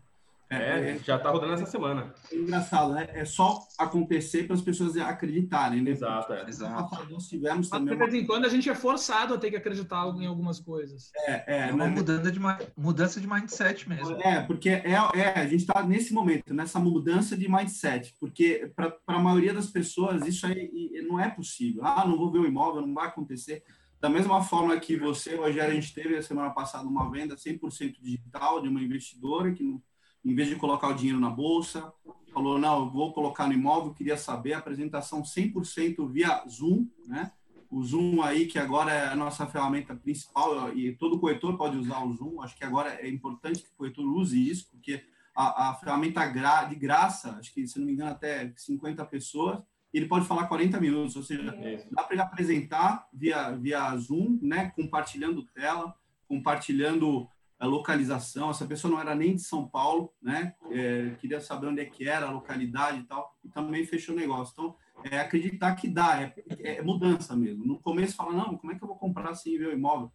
É, 0.53 0.91
é, 0.91 0.99
já 0.99 1.17
está 1.17 1.31
rodando 1.31 1.55
essa 1.55 1.67
semana. 1.67 2.13
É 2.31 2.37
engraçado, 2.37 2.93
né? 2.93 3.09
É 3.15 3.25
só 3.25 3.59
acontecer 3.79 4.45
para 4.45 4.55
as 4.55 4.61
pessoas 4.61 4.97
acreditarem, 4.99 5.81
né? 5.81 5.91
Exato, 5.91 6.33
é. 6.33 6.49
Exato. 6.49 7.11
Nós 7.11 7.29
tivemos 7.29 7.69
Mas 7.69 7.81
também. 7.81 7.97
De 7.97 7.99
vez 7.99 8.15
em 8.15 8.27
quando 8.27 8.45
a 8.45 8.49
gente 8.49 8.69
é 8.69 8.75
forçado 8.75 9.33
a 9.33 9.39
ter 9.39 9.51
que 9.51 9.57
acreditar 9.57 10.07
em 10.17 10.27
algumas 10.27 10.61
coisas. 10.61 11.11
É, 11.27 11.33
é, 11.47 11.69
é 11.69 11.73
uma 11.73 11.87
né? 11.87 11.95
mudança, 11.95 12.31
de, 12.31 12.41
mudança 12.77 13.21
de 13.21 13.27
mindset 13.27 13.89
mesmo. 13.89 14.21
É, 14.21 14.43
porque 14.43 14.69
é, 14.69 14.93
é 15.15 15.41
a 15.41 15.47
gente 15.47 15.61
está 15.61 15.83
nesse 15.83 16.13
momento, 16.13 16.53
nessa 16.53 16.79
mudança 16.79 17.37
de 17.37 17.51
mindset, 17.51 18.15
porque 18.21 18.71
para 18.77 18.95
a 19.07 19.19
maioria 19.19 19.55
das 19.55 19.71
pessoas 19.71 20.27
isso 20.27 20.47
aí 20.47 20.71
não 21.09 21.19
é 21.19 21.31
possível. 21.31 21.85
Ah, 21.85 22.05
não 22.07 22.19
vou 22.19 22.31
ver 22.31 22.41
o 22.41 22.47
imóvel, 22.47 22.87
não 22.87 22.95
vai 22.95 23.07
acontecer. 23.07 23.63
Da 24.03 24.11
mesma 24.11 24.43
forma 24.43 24.79
que 24.81 24.97
você, 24.97 25.37
Rogério, 25.37 25.71
a 25.71 25.75
gente 25.75 25.95
teve 25.95 26.17
a 26.17 26.23
semana 26.23 26.51
passada 26.51 26.89
uma 26.89 27.09
venda 27.09 27.37
100% 27.37 28.01
digital 28.03 28.61
de 28.61 28.69
uma 28.69 28.83
investidora 28.83 29.53
que 29.53 29.63
não 29.63 29.81
em 30.25 30.35
vez 30.35 30.49
de 30.49 30.57
colocar 30.57 30.89
o 30.89 30.95
dinheiro 30.95 31.21
na 31.21 31.31
bolsa, 31.31 31.93
falou, 32.33 32.59
não, 32.59 32.81
eu 32.81 32.91
vou 32.91 33.13
colocar 33.13 33.47
no 33.47 33.53
imóvel, 33.53 33.93
queria 33.93 34.17
saber, 34.17 34.55
a 34.55 34.59
apresentação 34.59 35.23
100% 35.23 36.09
via 36.11 36.43
Zoom, 36.49 36.89
né? 37.07 37.33
O 37.71 37.83
Zoom 37.83 38.23
aí, 38.23 38.47
que 38.47 38.59
agora 38.59 38.93
é 38.93 39.09
a 39.09 39.17
nossa 39.17 39.47
ferramenta 39.47 39.95
principal, 39.95 40.75
e 40.77 40.93
todo 40.93 41.19
corretor 41.19 41.57
pode 41.57 41.77
usar 41.77 42.05
o 42.05 42.13
Zoom, 42.13 42.41
acho 42.43 42.57
que 42.57 42.65
agora 42.65 42.95
é 43.01 43.09
importante 43.09 43.63
que 43.63 43.69
o 43.69 43.77
corretor 43.77 44.05
use 44.05 44.51
isso, 44.51 44.69
porque 44.71 45.03
a, 45.35 45.71
a 45.71 45.75
ferramenta 45.75 46.27
gra, 46.27 46.65
de 46.65 46.75
graça, 46.75 47.37
acho 47.39 47.53
que, 47.53 47.67
se 47.67 47.79
não 47.79 47.87
me 47.87 47.93
engano, 47.93 48.11
até 48.11 48.53
50 48.57 49.05
pessoas, 49.07 49.59
ele 49.93 50.07
pode 50.07 50.27
falar 50.27 50.47
40 50.47 50.81
minutos, 50.81 51.17
ou 51.17 51.23
seja, 51.23 51.55
dá 51.91 52.03
para 52.03 52.15
ele 52.15 52.23
apresentar 52.23 53.07
via, 53.13 53.51
via 53.53 53.95
Zoom, 53.97 54.39
né, 54.41 54.71
compartilhando 54.75 55.43
tela, 55.55 55.95
compartilhando 56.27 57.29
a 57.63 57.67
localização, 57.67 58.51
essa 58.51 58.67
pessoa 58.67 58.91
não 58.91 59.01
era 59.01 59.15
nem 59.15 59.37
de 59.37 59.43
São 59.43 59.69
Paulo, 59.69 60.13
né? 60.21 60.53
É, 60.69 61.15
queria 61.21 61.41
saber 61.41 61.69
onde 61.69 61.81
é 61.81 61.85
que 61.85 62.09
era, 62.09 62.27
a 62.27 62.31
localidade 62.33 62.99
e 62.99 63.05
tal, 63.05 63.37
e 63.45 63.49
também 63.49 63.87
fechou 63.87 64.17
o 64.17 64.19
negócio. 64.19 64.53
Então, 64.53 64.75
é 65.05 65.21
acreditar 65.21 65.73
que 65.77 65.87
dá, 65.87 66.21
é, 66.21 66.35
é, 66.59 66.83
mudança 66.83 67.37
mesmo. 67.37 67.65
No 67.65 67.79
começo 67.79 68.17
fala, 68.17 68.33
não, 68.33 68.57
como 68.57 68.73
é 68.73 68.75
que 68.75 68.83
eu 68.83 68.89
vou 68.89 68.97
comprar 68.97 69.33
sem 69.37 69.57
ver 69.57 69.69
o 69.69 69.73
imóvel? 69.73 70.11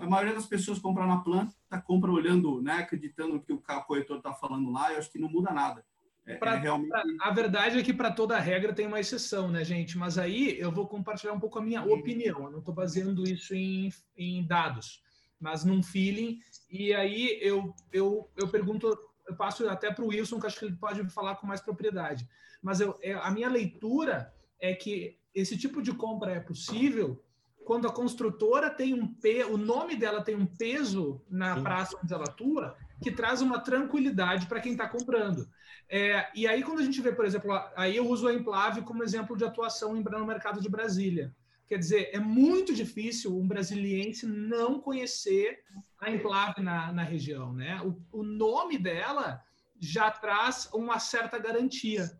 A 0.00 0.06
maioria 0.08 0.32
das 0.32 0.46
pessoas 0.46 0.78
compra 0.78 1.06
na 1.06 1.18
planta, 1.18 1.54
compra 1.84 2.10
olhando, 2.10 2.62
né, 2.62 2.78
acreditando 2.78 3.42
que 3.42 3.52
o 3.52 3.60
corretor 3.86 4.16
está 4.16 4.32
falando 4.32 4.70
lá, 4.70 4.90
eu 4.90 4.98
acho 4.98 5.12
que 5.12 5.18
não 5.18 5.28
muda 5.28 5.52
nada. 5.52 5.84
É, 6.24 6.36
pra, 6.36 6.54
é 6.54 6.60
realmente... 6.60 6.92
a 7.20 7.30
verdade 7.30 7.78
é 7.78 7.82
que 7.82 7.92
para 7.92 8.10
toda 8.10 8.38
regra 8.38 8.72
tem 8.72 8.86
uma 8.86 8.98
exceção, 8.98 9.50
né, 9.50 9.62
gente? 9.62 9.98
Mas 9.98 10.16
aí 10.16 10.58
eu 10.58 10.72
vou 10.72 10.88
compartilhar 10.88 11.34
um 11.34 11.40
pouco 11.40 11.58
a 11.58 11.62
minha 11.62 11.82
opinião. 11.84 12.44
Eu 12.44 12.50
não 12.50 12.58
estou 12.60 12.74
baseando 12.74 13.22
isso 13.24 13.54
em, 13.54 13.92
em 14.16 14.42
dados 14.46 15.04
mas 15.40 15.64
num 15.64 15.82
feeling. 15.82 16.38
E 16.70 16.94
aí 16.94 17.38
eu, 17.40 17.74
eu, 17.92 18.30
eu 18.36 18.48
pergunto, 18.48 18.86
eu 19.28 19.36
passo 19.36 19.68
até 19.68 19.92
para 19.92 20.04
o 20.04 20.08
Wilson, 20.08 20.40
que 20.40 20.46
acho 20.46 20.58
que 20.58 20.64
ele 20.64 20.76
pode 20.76 21.08
falar 21.10 21.36
com 21.36 21.46
mais 21.46 21.60
propriedade. 21.60 22.28
Mas 22.62 22.80
eu, 22.80 22.98
é, 23.02 23.12
a 23.12 23.30
minha 23.30 23.48
leitura 23.48 24.32
é 24.60 24.74
que 24.74 25.18
esse 25.34 25.56
tipo 25.56 25.82
de 25.82 25.92
compra 25.92 26.32
é 26.32 26.40
possível 26.40 27.22
quando 27.64 27.88
a 27.88 27.92
construtora 27.92 28.70
tem 28.70 28.94
um 28.94 29.06
pe... 29.06 29.42
o 29.44 29.56
nome 29.56 29.96
dela 29.96 30.22
tem 30.22 30.36
um 30.36 30.46
peso 30.46 31.20
na 31.28 31.56
Sim. 31.56 31.62
praça 31.62 31.98
onde 32.02 32.14
ela 32.14 32.24
atua 32.24 32.76
que 33.02 33.10
traz 33.10 33.42
uma 33.42 33.58
tranquilidade 33.58 34.46
para 34.46 34.60
quem 34.60 34.72
está 34.72 34.88
comprando. 34.88 35.48
É, 35.88 36.28
e 36.34 36.46
aí 36.46 36.62
quando 36.62 36.78
a 36.78 36.84
gente 36.84 37.00
vê, 37.00 37.12
por 37.12 37.24
exemplo, 37.24 37.50
aí 37.76 37.96
eu 37.96 38.08
uso 38.08 38.26
a 38.26 38.32
Emplave 38.32 38.82
como 38.82 39.02
exemplo 39.02 39.36
de 39.36 39.44
atuação 39.44 39.94
no 39.94 40.26
mercado 40.26 40.60
de 40.60 40.68
Brasília. 40.68 41.34
Quer 41.68 41.78
dizer, 41.78 42.10
é 42.12 42.20
muito 42.20 42.72
difícil 42.74 43.36
um 43.36 43.46
brasiliense 43.46 44.26
não 44.26 44.80
conhecer 44.80 45.60
a 46.00 46.10
enclave 46.10 46.62
na, 46.62 46.92
na 46.92 47.02
região. 47.02 47.52
Né? 47.52 47.80
O, 47.82 48.20
o 48.20 48.22
nome 48.22 48.78
dela 48.78 49.42
já 49.80 50.10
traz 50.10 50.70
uma 50.72 50.98
certa 50.98 51.38
garantia. 51.38 52.10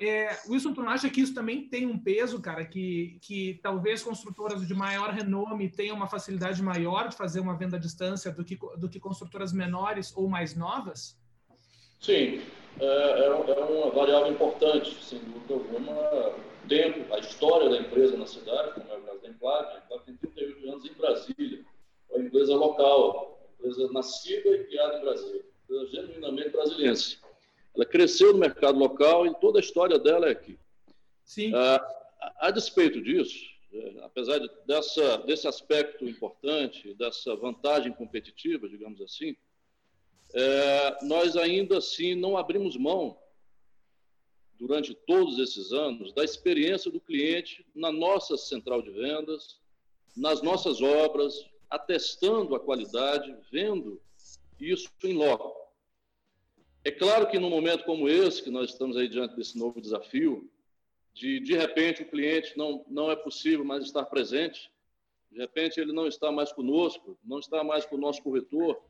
É, 0.00 0.36
Wilson, 0.48 0.72
tu 0.74 0.82
não 0.82 0.90
acha 0.90 1.10
que 1.10 1.20
isso 1.20 1.34
também 1.34 1.68
tem 1.68 1.84
um 1.84 1.98
peso, 1.98 2.40
cara, 2.40 2.64
que, 2.64 3.18
que 3.20 3.58
talvez 3.62 4.02
construtoras 4.02 4.66
de 4.66 4.72
maior 4.72 5.10
renome 5.10 5.68
tenham 5.68 5.96
uma 5.96 6.06
facilidade 6.06 6.62
maior 6.62 7.08
de 7.08 7.16
fazer 7.16 7.40
uma 7.40 7.56
venda 7.56 7.76
à 7.76 7.80
distância 7.80 8.30
do 8.30 8.44
que, 8.44 8.56
do 8.76 8.88
que 8.88 9.00
construtoras 9.00 9.52
menores 9.52 10.16
ou 10.16 10.28
mais 10.28 10.54
novas? 10.54 11.18
Sim, 12.00 12.40
é, 12.78 12.84
é, 12.84 13.24
é 13.26 13.64
uma 13.64 13.90
variável 13.90 14.30
importante, 14.30 15.02
sem 15.02 15.18
dúvida 15.18 15.54
alguma. 15.54 16.47
Tempo, 16.68 17.14
a 17.14 17.18
história 17.18 17.70
da 17.70 17.78
empresa 17.78 18.16
na 18.16 18.26
cidade, 18.26 18.74
como 18.74 18.92
é 18.92 18.98
o 18.98 19.02
caso 19.02 19.20
da 19.20 19.28
Enclave, 19.28 19.78
a 19.90 19.98
tem 20.00 20.16
38 20.16 20.70
anos 20.70 20.84
em 20.84 20.92
Brasília, 20.92 21.64
é 22.10 22.16
uma 22.16 22.26
empresa 22.26 22.54
local, 22.54 23.40
uma 23.58 23.70
empresa 23.70 23.92
nascida 23.92 24.48
e 24.50 24.64
criada 24.64 24.98
em 24.98 25.00
Brasília, 25.00 25.44
empresa 25.64 25.86
genuinamente 25.86 26.50
brasiliense. 26.50 27.18
Ela 27.74 27.86
cresceu 27.86 28.32
no 28.32 28.38
mercado 28.38 28.78
local 28.78 29.26
e 29.26 29.34
toda 29.36 29.58
a 29.58 29.62
história 29.62 29.98
dela 29.98 30.28
é 30.28 30.32
aqui. 30.32 30.58
Sim. 31.24 31.54
A, 31.54 31.96
a 32.40 32.50
despeito 32.50 33.00
disso, 33.00 33.46
é, 33.72 34.00
apesar 34.02 34.38
de, 34.38 34.50
dessa, 34.66 35.18
desse 35.18 35.46
aspecto 35.48 36.04
importante, 36.06 36.92
dessa 36.94 37.34
vantagem 37.36 37.92
competitiva, 37.92 38.68
digamos 38.68 39.00
assim, 39.00 39.36
é, 40.34 41.04
nós 41.04 41.36
ainda 41.36 41.78
assim 41.78 42.14
não 42.14 42.36
abrimos 42.36 42.76
mão, 42.76 43.18
durante 44.58 44.94
todos 44.94 45.38
esses 45.38 45.72
anos, 45.72 46.12
da 46.12 46.24
experiência 46.24 46.90
do 46.90 47.00
cliente 47.00 47.64
na 47.74 47.92
nossa 47.92 48.36
central 48.36 48.82
de 48.82 48.90
vendas, 48.90 49.60
nas 50.16 50.42
nossas 50.42 50.82
obras, 50.82 51.48
atestando 51.70 52.54
a 52.54 52.60
qualidade, 52.60 53.34
vendo 53.52 54.00
isso 54.58 54.90
em 55.04 55.14
loco. 55.14 55.56
É 56.84 56.90
claro 56.90 57.28
que 57.28 57.38
num 57.38 57.50
momento 57.50 57.84
como 57.84 58.08
esse, 58.08 58.42
que 58.42 58.50
nós 58.50 58.70
estamos 58.70 58.96
aí 58.96 59.08
diante 59.08 59.36
desse 59.36 59.56
novo 59.56 59.80
desafio, 59.80 60.50
de 61.14 61.40
de 61.40 61.56
repente 61.56 62.02
o 62.02 62.08
cliente 62.08 62.56
não, 62.56 62.84
não 62.88 63.10
é 63.10 63.16
possível 63.16 63.64
mais 63.64 63.84
estar 63.84 64.04
presente, 64.06 64.70
de 65.30 65.38
repente 65.38 65.78
ele 65.78 65.92
não 65.92 66.06
está 66.06 66.32
mais 66.32 66.52
conosco, 66.52 67.18
não 67.24 67.38
está 67.38 67.62
mais 67.62 67.84
com 67.84 67.96
o 67.96 68.00
nosso 68.00 68.22
corretor, 68.22 68.80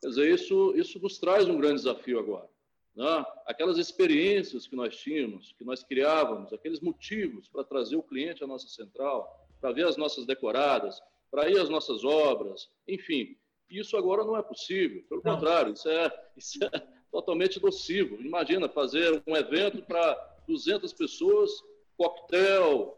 quer 0.00 0.08
dizer, 0.08 0.34
isso, 0.34 0.74
isso 0.76 0.98
nos 0.98 1.18
traz 1.18 1.46
um 1.48 1.58
grande 1.58 1.76
desafio 1.76 2.18
agora. 2.18 2.48
Né? 2.96 3.24
Aquelas 3.46 3.78
experiências 3.78 4.66
que 4.66 4.76
nós 4.76 4.96
tínhamos, 4.96 5.52
que 5.56 5.64
nós 5.64 5.82
criávamos, 5.82 6.52
aqueles 6.52 6.80
motivos 6.80 7.48
para 7.48 7.64
trazer 7.64 7.96
o 7.96 8.02
cliente 8.02 8.42
à 8.42 8.46
nossa 8.46 8.68
central, 8.68 9.46
para 9.60 9.72
ver 9.72 9.86
as 9.86 9.96
nossas 9.96 10.26
decoradas, 10.26 11.00
para 11.30 11.48
ir 11.48 11.58
às 11.58 11.68
nossas 11.68 12.04
obras, 12.04 12.70
enfim, 12.86 13.36
isso 13.70 13.96
agora 13.96 14.24
não 14.24 14.36
é 14.36 14.42
possível. 14.42 15.02
Pelo 15.08 15.22
não. 15.24 15.34
contrário, 15.34 15.74
isso 15.74 15.88
é, 15.88 16.12
isso 16.36 16.58
é 16.64 16.82
totalmente 17.10 17.62
nocivo. 17.62 18.20
Imagina 18.20 18.68
fazer 18.68 19.22
um 19.26 19.36
evento 19.36 19.82
para 19.82 20.14
200 20.46 20.92
pessoas, 20.92 21.50
coquetel, 21.96 22.96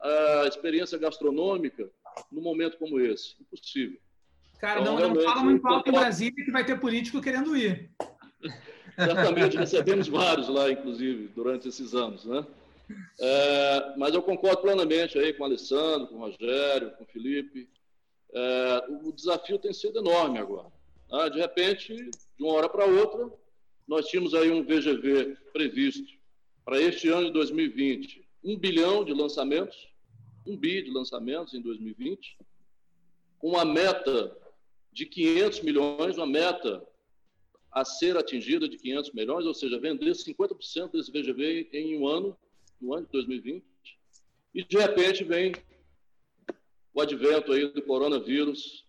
a 0.00 0.46
experiência 0.46 0.98
gastronômica, 0.98 1.90
num 2.30 2.42
momento 2.42 2.78
como 2.78 3.00
esse. 3.00 3.36
Impossível. 3.40 3.98
Cara, 4.58 4.80
então, 4.80 4.98
não, 4.98 5.14
não 5.14 5.22
fala 5.22 5.42
muito 5.42 5.66
alto 5.66 5.88
em 5.88 5.92
Brasília 5.92 6.44
que 6.44 6.50
vai 6.50 6.64
ter 6.64 6.78
político 6.78 7.20
querendo 7.20 7.56
ir. 7.56 7.90
Certamente, 9.04 9.56
recebemos 9.56 10.08
vários 10.08 10.48
lá, 10.48 10.70
inclusive, 10.70 11.28
durante 11.28 11.68
esses 11.68 11.94
anos, 11.94 12.24
né? 12.24 12.46
É, 13.20 13.94
mas 13.96 14.14
eu 14.14 14.22
concordo 14.22 14.62
plenamente 14.62 15.18
aí 15.18 15.32
com 15.32 15.42
o 15.42 15.46
Alessandro, 15.46 16.08
com 16.08 16.16
o 16.16 16.18
Rogério, 16.18 16.90
com 16.92 17.04
o 17.04 17.06
Felipe. 17.06 17.68
É, 18.32 18.84
o 19.04 19.12
desafio 19.12 19.58
tem 19.58 19.72
sido 19.72 19.98
enorme 19.98 20.38
agora. 20.38 20.68
Né? 21.10 21.30
De 21.30 21.38
repente, 21.38 21.94
de 21.94 22.44
uma 22.44 22.54
hora 22.54 22.68
para 22.68 22.84
outra, 22.84 23.30
nós 23.86 24.06
tínhamos 24.06 24.34
aí 24.34 24.50
um 24.50 24.64
VGV 24.64 25.36
previsto 25.52 26.18
para 26.64 26.80
este 26.80 27.08
ano 27.08 27.26
de 27.26 27.32
2020, 27.32 28.24
um 28.44 28.56
bilhão 28.56 29.04
de 29.04 29.12
lançamentos, 29.12 29.88
um 30.46 30.56
bi 30.56 30.82
de 30.82 30.90
lançamentos 30.90 31.54
em 31.54 31.60
2020, 31.60 32.38
com 33.38 33.48
uma 33.50 33.64
meta 33.64 34.36
de 34.92 35.06
500 35.06 35.60
milhões, 35.62 36.16
uma 36.16 36.26
meta 36.26 36.86
a 37.72 37.84
ser 37.84 38.16
atingida 38.16 38.68
de 38.68 38.76
500 38.76 39.12
milhões, 39.12 39.46
ou 39.46 39.54
seja, 39.54 39.78
vender 39.78 40.12
50% 40.12 40.92
desse 40.92 41.10
VGV 41.10 41.68
em 41.72 41.98
um 41.98 42.06
ano 42.06 42.36
no 42.80 42.94
ano 42.94 43.06
de 43.06 43.12
2020, 43.12 43.64
e 44.54 44.64
de 44.64 44.78
repente 44.78 45.22
vem 45.22 45.52
o 46.92 47.00
advento 47.00 47.52
aí 47.52 47.68
do 47.68 47.82
coronavírus 47.82 48.84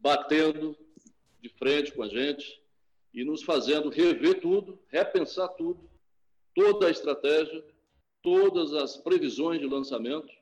batendo 0.00 0.76
de 1.40 1.48
frente 1.48 1.92
com 1.92 2.02
a 2.02 2.08
gente 2.08 2.60
e 3.14 3.24
nos 3.24 3.42
fazendo 3.42 3.88
rever 3.88 4.40
tudo, 4.40 4.78
repensar 4.88 5.48
tudo, 5.50 5.88
toda 6.54 6.88
a 6.88 6.90
estratégia, 6.90 7.64
todas 8.22 8.74
as 8.74 8.96
previsões 8.96 9.60
de 9.60 9.66
lançamento 9.66 10.32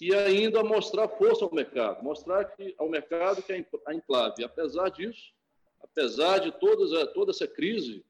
e 0.00 0.14
ainda 0.14 0.62
mostrar 0.62 1.08
força 1.08 1.44
ao 1.44 1.54
mercado, 1.54 2.02
mostrar 2.02 2.44
que, 2.44 2.74
ao 2.78 2.88
mercado 2.88 3.42
que 3.42 3.52
a 3.52 3.94
Enclave, 3.94 4.44
apesar 4.44 4.90
disso, 4.90 5.33
apesar 5.84 6.38
de 6.38 6.50
todas, 6.58 6.90
toda 7.12 7.30
essa 7.30 7.46
crise, 7.46 8.04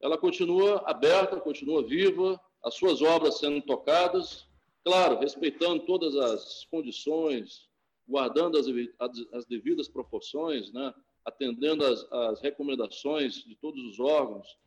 ela 0.00 0.18
continua 0.18 0.82
aberta, 0.86 1.40
continua 1.40 1.86
viva, 1.86 2.40
as 2.64 2.74
suas 2.74 3.02
obras 3.02 3.38
sendo 3.38 3.60
tocadas, 3.62 4.48
claro, 4.84 5.20
respeitando 5.20 5.84
todas 5.84 6.16
as 6.16 6.64
condições, 6.64 7.68
guardando 8.08 8.58
as, 8.58 8.66
as 9.32 9.46
devidas 9.46 9.88
proporções, 9.88 10.72
né? 10.72 10.92
atendendo 11.24 11.84
as, 11.84 12.04
as, 12.10 12.40
recomendações 12.40 13.44
de 13.44 13.54
todos 13.56 13.80
os 13.84 14.00
órgãos 14.00 14.58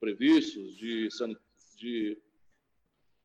previstos 0.00 0.76
de, 0.76 1.08
de, 1.76 2.18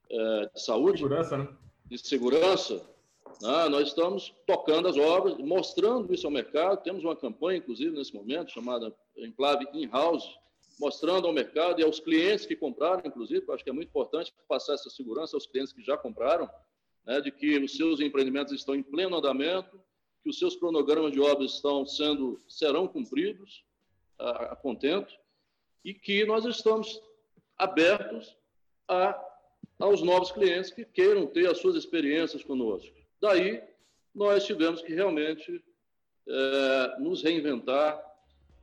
é, 0.09 0.49
de 0.53 0.61
saúde, 0.61 0.97
segurança, 0.97 1.37
né? 1.37 1.47
de 1.85 1.97
segurança, 1.97 2.92
né? 3.41 3.69
nós 3.69 3.89
estamos 3.89 4.33
tocando 4.45 4.87
as 4.87 4.97
obras, 4.97 5.37
mostrando 5.37 6.13
isso 6.13 6.25
ao 6.25 6.31
mercado. 6.31 6.81
Temos 6.83 7.03
uma 7.03 7.15
campanha, 7.15 7.57
inclusive, 7.57 7.95
nesse 7.95 8.13
momento, 8.13 8.51
chamada 8.51 8.93
Enclave 9.17 9.67
In-House, 9.73 10.37
mostrando 10.79 11.27
ao 11.27 11.33
mercado 11.33 11.79
e 11.79 11.83
aos 11.83 11.99
clientes 11.99 12.45
que 12.45 12.55
compraram, 12.55 13.01
inclusive, 13.05 13.45
acho 13.51 13.63
que 13.63 13.69
é 13.69 13.73
muito 13.73 13.89
importante 13.89 14.33
passar 14.47 14.73
essa 14.73 14.89
segurança 14.89 15.35
aos 15.35 15.47
clientes 15.47 15.73
que 15.73 15.83
já 15.83 15.97
compraram, 15.97 16.49
né, 17.05 17.21
de 17.21 17.31
que 17.31 17.57
os 17.57 17.75
seus 17.75 17.99
empreendimentos 17.99 18.53
estão 18.53 18.75
em 18.75 18.83
pleno 18.83 19.17
andamento, 19.17 19.79
que 20.23 20.29
os 20.29 20.39
seus 20.39 20.55
cronogramas 20.55 21.11
de 21.11 21.19
obras 21.19 21.51
estão 21.51 21.85
sendo 21.85 22.39
serão 22.47 22.87
cumpridos 22.87 23.63
a, 24.17 24.53
a 24.53 24.55
contento 24.55 25.13
e 25.83 25.93
que 25.93 26.25
nós 26.25 26.45
estamos 26.45 27.01
abertos 27.57 28.37
a, 28.87 29.21
aos 29.79 30.01
novos 30.01 30.31
clientes 30.31 30.71
que 30.71 30.85
queiram 30.85 31.27
ter 31.27 31.49
as 31.49 31.59
suas 31.59 31.75
experiências 31.75 32.43
conosco. 32.43 33.02
Daí 33.23 33.63
nós 34.13 34.45
tivemos 34.45 34.81
que 34.81 34.93
realmente 34.93 35.63
é, 36.27 36.99
nos 36.99 37.23
reinventar 37.23 37.97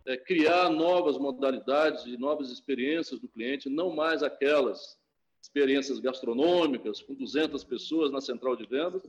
é, 0.05 0.19
criar 0.19 0.69
novas 0.69 1.17
modalidades 1.17 2.05
e 2.05 2.19
novas 2.19 2.51
experiências 2.51 3.19
do 3.19 3.27
cliente, 3.27 3.71
não 3.71 3.89
mais 3.89 4.23
aquelas 4.23 4.99
experiências 5.41 5.99
gastronômicas 5.99 7.01
com 7.01 7.15
200 7.15 7.65
pessoas 7.65 8.13
na 8.13 8.21
central 8.21 8.55
de 8.55 8.67
vendas, 8.67 9.03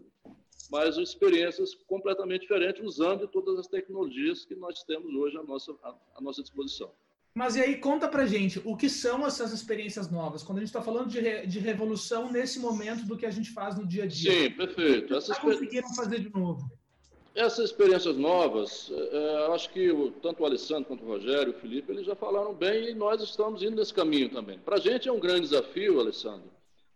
mas 0.69 0.95
experiências 0.97 1.75
completamente 1.85 2.43
diferentes, 2.43 2.81
usando 2.81 3.27
todas 3.27 3.59
as 3.59 3.67
tecnologias 3.67 4.45
que 4.45 4.55
nós 4.55 4.83
temos 4.83 5.13
hoje 5.13 5.35
à 5.37 5.43
nossa, 5.43 5.75
à 6.15 6.21
nossa 6.21 6.41
disposição. 6.41 6.89
Mas 7.33 7.55
e 7.55 7.61
aí, 7.61 7.77
conta 7.77 8.09
pra 8.09 8.25
gente, 8.25 8.61
o 8.65 8.75
que 8.75 8.89
são 8.89 9.25
essas 9.25 9.53
experiências 9.53 10.11
novas? 10.11 10.43
Quando 10.43 10.57
a 10.57 10.61
gente 10.61 10.69
está 10.69 10.81
falando 10.81 11.07
de, 11.07 11.19
re, 11.19 11.47
de 11.47 11.59
revolução 11.59 12.29
nesse 12.29 12.59
momento 12.59 13.05
do 13.05 13.17
que 13.17 13.25
a 13.25 13.31
gente 13.31 13.51
faz 13.51 13.77
no 13.77 13.87
dia 13.87 14.03
a 14.03 14.07
dia. 14.07 14.31
Sim, 14.31 14.51
perfeito. 14.51 15.15
Essas 15.15 15.37
conseguiram 15.37 15.87
fazer 15.95 16.19
de 16.19 16.29
novo? 16.29 16.69
Essas 17.33 17.65
experiências 17.65 18.17
novas, 18.17 18.91
é, 18.91 19.47
acho 19.53 19.69
que 19.69 19.89
o, 19.89 20.11
tanto 20.11 20.43
o 20.43 20.45
Alessandro 20.45 20.85
quanto 20.85 21.05
o 21.05 21.07
Rogério, 21.07 21.53
o 21.53 21.59
Felipe, 21.61 21.89
eles 21.89 22.05
já 22.05 22.13
falaram 22.13 22.53
bem 22.53 22.89
e 22.89 22.93
nós 22.93 23.21
estamos 23.21 23.63
indo 23.63 23.77
nesse 23.77 23.93
caminho 23.93 24.27
também. 24.27 24.59
Para 24.59 24.75
a 24.75 24.79
gente 24.79 25.07
é 25.07 25.11
um 25.11 25.19
grande 25.19 25.47
desafio, 25.47 26.01
Alessandro, 26.01 26.51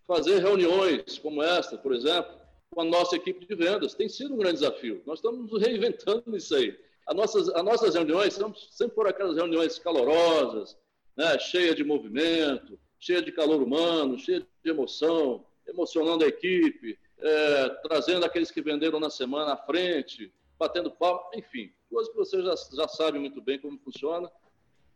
fazer 0.05 0.39
reuniões 0.39 1.17
como 1.17 1.41
esta, 1.41 1.77
por 1.77 1.95
exemplo, 1.95 2.35
com 2.69 2.81
a 2.81 2.83
nossa 2.83 3.15
equipe 3.15 3.45
de 3.45 3.55
vendas. 3.55 3.93
Tem 3.93 4.09
sido 4.09 4.33
um 4.33 4.37
grande 4.37 4.59
desafio. 4.59 5.01
Nós 5.05 5.19
estamos 5.19 5.49
reinventando 5.61 6.23
nisso 6.27 6.53
aí. 6.53 6.77
As 7.05 7.15
nossas, 7.15 7.49
as 7.49 7.63
nossas 7.63 7.95
reuniões 7.95 8.37
sempre 8.71 8.95
foram 8.95 9.09
aquelas 9.09 9.35
reuniões 9.35 9.77
calorosas, 9.77 10.77
né, 11.15 11.37
cheias 11.39 11.75
de 11.75 11.83
movimento, 11.83 12.79
cheias 12.99 13.23
de 13.23 13.31
calor 13.31 13.61
humano, 13.61 14.17
cheias 14.17 14.43
de 14.63 14.69
emoção, 14.69 15.45
emocionando 15.67 16.25
a 16.25 16.27
equipe, 16.27 16.97
é, 17.19 17.69
trazendo 17.83 18.25
aqueles 18.25 18.51
que 18.51 18.61
venderam 18.61 18.99
na 18.99 19.09
semana 19.09 19.53
à 19.53 19.57
frente, 19.57 20.33
batendo 20.57 20.91
palma, 20.91 21.21
enfim, 21.35 21.71
coisas 21.89 22.11
que 22.11 22.17
vocês 22.17 22.43
já, 22.43 22.55
já 22.75 22.87
sabem 22.87 23.21
muito 23.21 23.41
bem 23.41 23.59
como 23.59 23.79
funciona 23.79 24.29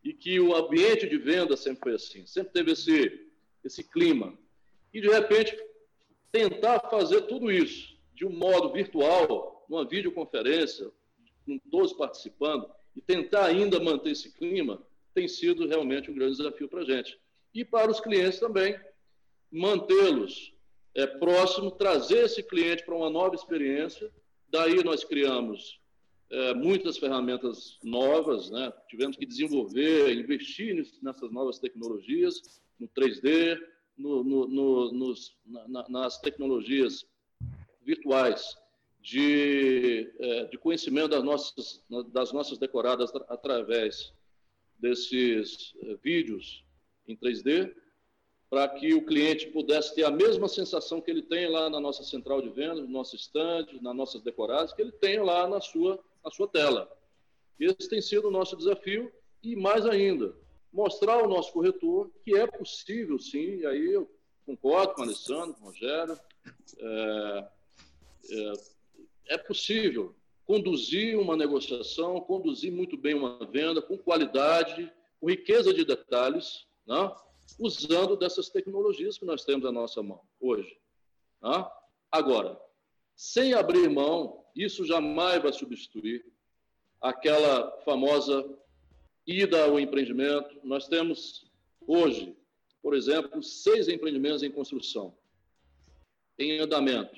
e 0.04 0.14
que 0.14 0.40
o 0.40 0.56
ambiente 0.56 1.08
de 1.08 1.18
venda 1.18 1.56
sempre 1.56 1.82
foi 1.84 1.96
assim, 1.96 2.26
sempre 2.26 2.54
teve 2.54 2.72
esse, 2.72 3.30
esse 3.64 3.84
clima. 3.84 4.34
E, 4.94 5.02
de 5.02 5.10
repente, 5.10 5.58
tentar 6.32 6.80
fazer 6.90 7.22
tudo 7.24 7.52
isso 7.52 7.98
de 8.14 8.26
um 8.26 8.32
modo 8.32 8.72
virtual, 8.72 9.66
numa 9.70 9.88
videoconferência, 9.88 10.92
com 11.58 11.70
todos 11.70 11.94
participando, 11.94 12.70
e 12.96 13.02
tentar 13.02 13.46
ainda 13.46 13.80
manter 13.80 14.12
esse 14.12 14.32
clima, 14.34 14.82
tem 15.14 15.28
sido 15.28 15.68
realmente 15.68 16.12
um 16.12 16.14
grande 16.14 16.38
desafio 16.38 16.68
para 16.68 16.82
a 16.82 16.86
gente. 16.86 17.20
E 17.54 17.66
para 17.66 17.90
os 17.90 18.00
clientes 18.00 18.40
também, 18.40 18.80
mantê-los 19.52 20.54
é, 20.94 21.08
próximo, 21.08 21.72
trazer 21.72 22.26
esse 22.26 22.44
cliente 22.44 22.84
para 22.84 22.96
uma 22.96 23.10
nova 23.10 23.34
experiência. 23.34 24.12
Daí 24.50 24.84
nós 24.84 25.04
criamos 25.04 25.80
é, 26.30 26.54
muitas 26.54 26.98
ferramentas 26.98 27.80
novas, 27.84 28.52
né? 28.52 28.72
tivemos 28.88 29.18
que 29.18 29.26
desenvolver, 29.26 30.14
investir 30.14 30.86
nessas 31.02 31.32
novas 31.32 31.58
tecnologias, 31.58 32.62
no 32.80 32.88
3D, 32.90 33.60
no, 33.98 34.24
no, 34.24 34.48
no, 34.48 34.92
nos, 34.92 35.36
na, 35.46 35.90
nas 35.90 36.20
tecnologias 36.20 37.06
virtuais 37.82 38.56
de, 39.02 40.12
é, 40.20 40.46
de 40.46 40.58
conhecimento 40.58 41.10
das 41.10 41.24
nossas, 41.24 41.84
das 42.12 42.32
nossas 42.32 42.58
decoradas 42.58 43.12
através 43.28 44.14
desses 44.78 45.74
é, 45.84 45.96
vídeos 45.96 46.64
em 47.08 47.16
3D 47.16 47.74
para 48.50 48.68
que 48.68 48.94
o 48.96 49.06
cliente 49.06 49.48
pudesse 49.48 49.94
ter 49.94 50.04
a 50.04 50.12
mesma 50.12 50.48
sensação 50.48 51.00
que 51.00 51.12
ele 51.12 51.22
tem 51.22 51.48
lá 51.48 51.70
na 51.70 51.80
nossa 51.80 52.04
central 52.04 52.42
de 52.42 52.50
vendas, 52.50 52.80
no 52.80 52.90
nosso 52.90 53.16
stand, 53.16 53.68
nas 53.80 53.96
nossas 53.96 54.24
decoradas, 54.24 54.74
que 54.74 54.82
ele 54.82 54.92
tem 54.92 55.20
lá 55.20 55.48
na 55.48 55.62
sua, 55.62 56.00
na 56.24 56.32
sua 56.32 56.48
tela. 56.48 56.92
Esse 57.60 57.88
tem 57.88 58.02
sido 58.02 58.28
o 58.28 58.32
nosso 58.32 58.58
desafio 58.58 59.12
e 59.44 59.56
mais 59.56 59.86
ainda, 59.86 60.36
mostrar 60.74 61.14
ao 61.14 61.30
nosso 61.30 61.54
corretor 61.54 62.10
que 62.24 62.36
é 62.36 62.48
possível, 62.48 63.20
sim, 63.20 63.60
e 63.60 63.66
aí 63.66 63.94
eu 63.94 64.10
concordo 64.46 64.96
com 64.96 65.02
o 65.02 65.04
Alessandro, 65.04 65.54
com 65.54 65.62
o 65.62 65.66
Rogério, 65.68 66.20
é, 66.78 67.48
é, 68.32 68.54
é 69.30 69.38
possível 69.38 70.16
conduzir 70.46 71.18
uma 71.18 71.38
negociação, 71.38 72.20
conduzir 72.22 72.72
muito 72.72 72.98
bem 72.98 73.14
uma 73.14 73.46
venda, 73.46 73.82
com 73.82 73.96
qualidade, 73.96 74.92
com 75.22 75.30
riqueza 75.30 75.72
de 75.72 75.86
detalhes, 75.86 76.66
né? 76.88 77.16
usando 77.60 78.18
dessas 78.18 78.50
tecnologias 78.50 79.18
que 79.18 79.26
nós 79.26 79.46
temos 79.46 79.66
à 79.66 79.72
nossa 79.72 80.02
mão 80.02 80.22
hoje. 80.40 80.76
Né? 81.42 81.70
Agora, 82.12 82.60
sem 83.16 83.54
abrir 83.54 83.88
mão, 83.90 84.44
isso 84.56 84.84
jamais 84.86 85.42
vai 85.44 85.54
substituir 85.54 86.26
aquela 87.00 87.72
famosa 87.82 88.44
ida 89.28 89.66
ao 89.66 89.80
empreendimento. 89.80 90.60
Nós 90.64 90.88
temos 90.88 91.46
hoje, 91.86 92.36
por 92.82 92.96
exemplo, 92.96 93.44
seis 93.44 93.88
empreendimentos 93.88 94.42
em 94.42 94.52
construção, 94.52 95.16
em 96.40 96.60
andamento, 96.60 97.16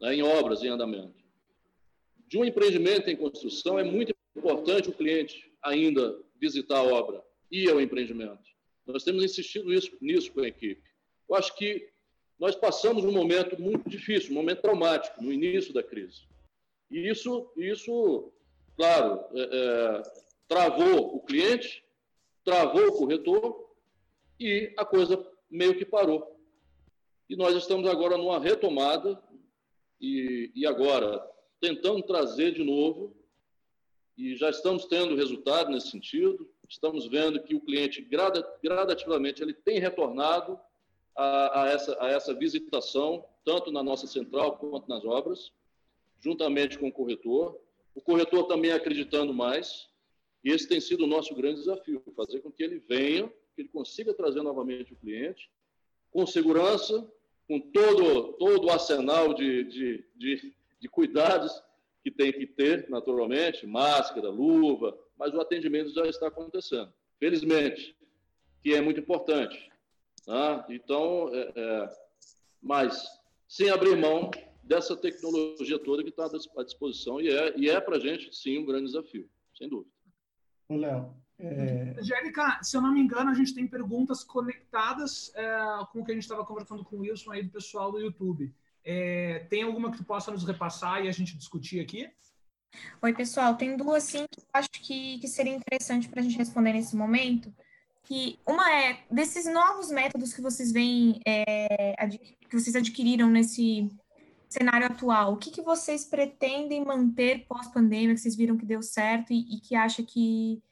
né, 0.00 0.14
em 0.14 0.22
obras 0.22 0.62
em 0.62 0.68
andamento. 0.68 1.21
De 2.32 2.38
um 2.38 2.46
empreendimento 2.46 3.10
em 3.10 3.14
construção, 3.14 3.78
é 3.78 3.84
muito 3.84 4.14
importante 4.34 4.88
o 4.88 4.94
cliente 4.94 5.52
ainda 5.62 6.18
visitar 6.40 6.78
a 6.78 6.82
obra, 6.82 7.22
ir 7.50 7.68
ao 7.68 7.78
empreendimento. 7.78 8.40
Nós 8.86 9.04
temos 9.04 9.22
insistido 9.22 9.70
isso, 9.70 9.94
nisso 10.00 10.32
com 10.32 10.40
a 10.40 10.48
equipe. 10.48 10.82
Eu 11.28 11.36
acho 11.36 11.54
que 11.54 11.86
nós 12.38 12.56
passamos 12.56 13.04
um 13.04 13.12
momento 13.12 13.60
muito 13.60 13.86
difícil, 13.86 14.30
um 14.30 14.36
momento 14.36 14.62
traumático, 14.62 15.22
no 15.22 15.30
início 15.30 15.74
da 15.74 15.82
crise. 15.82 16.22
E 16.90 17.06
isso, 17.06 17.52
isso 17.54 18.32
claro, 18.78 19.22
é, 19.34 19.42
é, 19.42 20.02
travou 20.48 21.14
o 21.14 21.20
cliente, 21.20 21.84
travou 22.42 22.88
o 22.88 22.96
corretor 22.96 23.76
e 24.40 24.72
a 24.78 24.86
coisa 24.86 25.22
meio 25.50 25.76
que 25.76 25.84
parou. 25.84 26.34
E 27.28 27.36
nós 27.36 27.54
estamos 27.54 27.86
agora 27.86 28.16
numa 28.16 28.40
retomada 28.40 29.22
e, 30.00 30.50
e 30.54 30.66
agora 30.66 31.30
tentando 31.62 32.02
trazer 32.02 32.52
de 32.52 32.64
novo 32.64 33.16
e 34.18 34.34
já 34.34 34.50
estamos 34.50 34.84
tendo 34.86 35.14
resultado 35.14 35.70
nesse 35.70 35.90
sentido. 35.90 36.50
Estamos 36.68 37.06
vendo 37.06 37.40
que 37.40 37.54
o 37.54 37.60
cliente 37.60 38.02
gradativamente 38.60 39.40
ele 39.40 39.54
tem 39.54 39.78
retornado 39.78 40.58
a, 41.14 41.62
a, 41.62 41.68
essa, 41.68 41.96
a 42.02 42.08
essa 42.08 42.34
visitação, 42.34 43.24
tanto 43.44 43.70
na 43.70 43.80
nossa 43.80 44.08
central 44.08 44.56
quanto 44.58 44.88
nas 44.88 45.04
obras, 45.04 45.52
juntamente 46.20 46.76
com 46.76 46.88
o 46.88 46.92
corretor. 46.92 47.56
O 47.94 48.00
corretor 48.00 48.48
também 48.48 48.72
acreditando 48.72 49.32
mais, 49.32 49.88
e 50.42 50.50
esse 50.50 50.68
tem 50.68 50.80
sido 50.80 51.04
o 51.04 51.06
nosso 51.06 51.32
grande 51.32 51.60
desafio, 51.60 52.02
fazer 52.16 52.40
com 52.40 52.50
que 52.50 52.64
ele 52.64 52.82
venha, 52.88 53.28
que 53.54 53.62
ele 53.62 53.68
consiga 53.68 54.12
trazer 54.12 54.42
novamente 54.42 54.92
o 54.92 54.96
cliente, 54.96 55.48
com 56.10 56.26
segurança, 56.26 57.08
com 57.46 57.60
todo, 57.60 58.32
todo 58.32 58.66
o 58.66 58.70
arsenal 58.70 59.32
de, 59.32 59.62
de, 59.64 60.04
de, 60.16 60.54
de 60.82 60.88
cuidados 60.88 61.62
que 62.02 62.10
tem 62.10 62.32
que 62.32 62.44
ter, 62.44 62.90
naturalmente, 62.90 63.64
máscara, 63.64 64.28
luva, 64.28 64.98
mas 65.16 65.32
o 65.32 65.40
atendimento 65.40 65.94
já 65.94 66.02
está 66.06 66.26
acontecendo. 66.26 66.92
Felizmente, 67.20 67.96
que 68.60 68.74
é 68.74 68.80
muito 68.80 68.98
importante. 68.98 69.70
Tá? 70.26 70.66
Então, 70.68 71.30
é, 71.32 71.52
é, 71.54 71.90
mas 72.60 73.06
sem 73.46 73.70
abrir 73.70 73.96
mão 73.96 74.32
dessa 74.64 74.96
tecnologia 74.96 75.78
toda 75.78 76.02
que 76.02 76.08
está 76.08 76.26
à 76.26 76.64
disposição 76.64 77.20
e 77.20 77.28
é, 77.28 77.56
e 77.56 77.70
é 77.70 77.80
para 77.80 77.96
a 77.96 78.00
gente, 78.00 78.34
sim, 78.34 78.58
um 78.58 78.66
grande 78.66 78.86
desafio, 78.86 79.30
sem 79.56 79.68
dúvida. 79.68 79.90
Ô, 80.68 80.76
Léo. 80.76 81.14
É... 81.38 81.94
Angélica, 81.98 82.58
se 82.62 82.76
eu 82.76 82.82
não 82.82 82.92
me 82.92 83.00
engano, 83.00 83.30
a 83.30 83.34
gente 83.34 83.54
tem 83.54 83.66
perguntas 83.66 84.24
conectadas 84.24 85.32
é, 85.34 85.56
com 85.92 86.00
o 86.00 86.04
que 86.04 86.10
a 86.10 86.14
gente 86.14 86.24
estava 86.24 86.44
conversando 86.44 86.84
com 86.84 86.96
o 86.96 87.00
Wilson 87.00 87.32
aí 87.32 87.42
do 87.42 87.50
pessoal 87.50 87.90
do 87.92 88.00
YouTube. 88.00 88.52
É, 88.84 89.46
tem 89.50 89.62
alguma 89.62 89.90
que 89.90 89.98
tu 89.98 90.04
possa 90.04 90.30
nos 90.30 90.44
repassar 90.44 91.04
e 91.04 91.08
a 91.08 91.12
gente 91.12 91.36
discutir 91.36 91.80
aqui? 91.80 92.10
Oi, 93.00 93.12
pessoal. 93.12 93.56
Tem 93.56 93.76
duas, 93.76 94.02
sim, 94.04 94.24
que 94.30 94.40
eu 94.40 94.44
acho 94.54 94.70
que, 94.70 95.18
que 95.18 95.28
seria 95.28 95.54
interessante 95.54 96.08
para 96.08 96.20
a 96.20 96.22
gente 96.22 96.38
responder 96.38 96.72
nesse 96.72 96.96
momento. 96.96 97.54
Que 98.04 98.38
uma 98.46 98.68
é 98.72 99.04
desses 99.10 99.46
novos 99.46 99.90
métodos 99.90 100.32
que 100.32 100.40
vocês 100.40 100.72
veem, 100.72 101.20
é, 101.26 101.94
que 102.08 102.58
vocês 102.58 102.74
adquiriram 102.74 103.30
nesse 103.30 103.90
cenário 104.48 104.86
atual, 104.86 105.32
o 105.32 105.36
que, 105.36 105.50
que 105.50 105.62
vocês 105.62 106.04
pretendem 106.04 106.84
manter 106.84 107.46
pós-pandemia, 107.46 108.14
que 108.14 108.20
vocês 108.20 108.36
viram 108.36 108.58
que 108.58 108.66
deu 108.66 108.82
certo 108.82 109.32
e, 109.32 109.56
e 109.56 109.60
que 109.60 109.74
acha 109.74 110.02
que, 110.02 110.62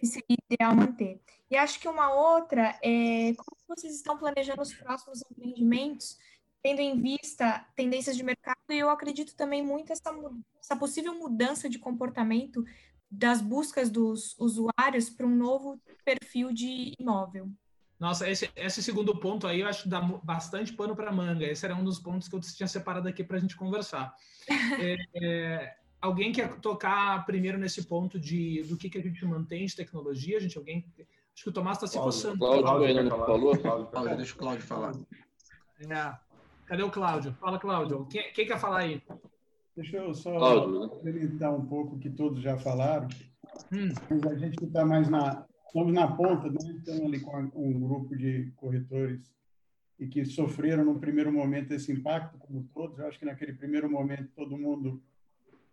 que, 0.00 0.06
seria 0.06 0.36
ideal 0.50 0.74
manter? 0.74 1.20
E 1.50 1.56
acho 1.56 1.78
que 1.78 1.88
uma 1.88 2.12
outra 2.12 2.78
é 2.82 3.34
como 3.34 3.56
vocês 3.68 3.94
estão 3.94 4.16
planejando 4.16 4.62
os 4.62 4.72
próximos 4.72 5.22
empreendimentos, 5.30 6.18
tendo 6.66 6.80
em 6.80 7.00
vista 7.00 7.64
tendências 7.76 8.16
de 8.16 8.24
mercado, 8.24 8.58
e 8.70 8.78
eu 8.80 8.90
acredito 8.90 9.36
também 9.36 9.64
muito 9.64 9.92
essa, 9.92 10.12
essa 10.60 10.74
possível 10.74 11.14
mudança 11.14 11.68
de 11.68 11.78
comportamento 11.78 12.64
das 13.08 13.40
buscas 13.40 13.88
dos 13.88 14.36
usuários 14.36 15.08
para 15.08 15.24
um 15.24 15.36
novo 15.36 15.80
perfil 16.04 16.52
de 16.52 16.92
imóvel. 16.98 17.48
Nossa, 18.00 18.28
esse, 18.28 18.50
esse 18.56 18.82
segundo 18.82 19.16
ponto 19.16 19.46
aí 19.46 19.60
eu 19.60 19.68
acho 19.68 19.84
que 19.84 19.88
dá 19.88 20.00
bastante 20.00 20.72
pano 20.72 20.96
para 20.96 21.12
manga. 21.12 21.46
Esse 21.46 21.64
era 21.64 21.76
um 21.76 21.84
dos 21.84 22.00
pontos 22.00 22.26
que 22.26 22.34
eu 22.34 22.40
tinha 22.40 22.66
separado 22.66 23.06
aqui 23.06 23.22
para 23.22 23.36
a 23.36 23.40
gente 23.40 23.54
conversar. 23.54 24.12
é, 24.82 24.96
é, 25.14 25.76
alguém 26.00 26.32
quer 26.32 26.58
tocar 26.58 27.24
primeiro 27.26 27.58
nesse 27.58 27.86
ponto 27.86 28.18
de 28.18 28.64
do 28.64 28.76
que, 28.76 28.90
que 28.90 28.98
a 28.98 29.02
gente 29.02 29.24
mantém 29.24 29.66
de 29.66 29.76
tecnologia? 29.76 30.36
A 30.36 30.40
gente, 30.40 30.58
alguém. 30.58 30.84
Acho 31.32 31.44
que 31.44 31.48
o 31.48 31.52
Tomás 31.52 31.76
está 31.76 31.86
se 31.86 31.96
coçando. 31.96 32.38
Cláudio 32.38 32.88
ainda 32.88 33.04
não 33.04 33.18
falou. 33.24 33.56
Cláudio, 33.56 34.16
deixa 34.16 34.34
o 34.34 34.38
Cláudio 34.38 34.66
falar. 34.66 34.92
É. 35.88 36.25
Cadê 36.66 36.82
o 36.82 36.90
Cláudio? 36.90 37.32
Fala, 37.34 37.58
Cláudio. 37.60 38.06
Quem, 38.06 38.32
quem 38.32 38.46
quer 38.46 38.58
falar 38.58 38.80
aí? 38.80 39.00
Deixa 39.76 39.98
eu 39.98 40.12
só 40.12 40.66
né? 40.66 40.88
complementar 40.88 41.54
um 41.54 41.64
pouco 41.64 41.94
o 41.94 41.98
que 41.98 42.10
todos 42.10 42.42
já 42.42 42.58
falaram. 42.58 43.06
Hum. 43.72 43.88
Mas 44.10 44.26
a 44.26 44.34
gente 44.34 44.64
está 44.64 44.84
mais 44.84 45.08
na, 45.08 45.46
estamos 45.66 45.92
na 45.92 46.08
ponta, 46.08 46.48
né? 46.48 46.58
estamos 46.76 47.02
ali 47.02 47.20
com 47.20 47.50
um 47.54 47.80
grupo 47.80 48.16
de 48.16 48.50
corretores 48.56 49.32
e 49.98 50.08
que 50.08 50.24
sofreram 50.24 50.84
no 50.84 50.98
primeiro 50.98 51.32
momento 51.32 51.72
esse 51.72 51.92
impacto, 51.92 52.36
como 52.38 52.68
todos. 52.74 52.98
Eu 52.98 53.06
acho 53.06 53.18
que 53.18 53.24
naquele 53.24 53.52
primeiro 53.52 53.88
momento 53.88 54.32
todo 54.34 54.58
mundo 54.58 55.00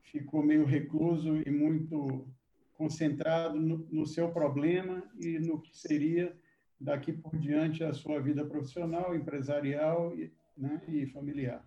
ficou 0.03 0.43
meio 0.43 0.63
recluso 0.63 1.37
e 1.37 1.49
muito 1.49 2.27
concentrado 2.73 3.59
no, 3.59 3.87
no 3.91 4.05
seu 4.05 4.29
problema 4.29 5.03
e 5.19 5.39
no 5.39 5.59
que 5.59 5.75
seria 5.75 6.35
daqui 6.79 7.11
por 7.11 7.35
diante 7.37 7.83
a 7.83 7.93
sua 7.93 8.19
vida 8.19 8.45
profissional, 8.45 9.15
empresarial 9.15 10.15
e, 10.17 10.31
né, 10.57 10.81
e 10.87 11.05
familiar. 11.07 11.65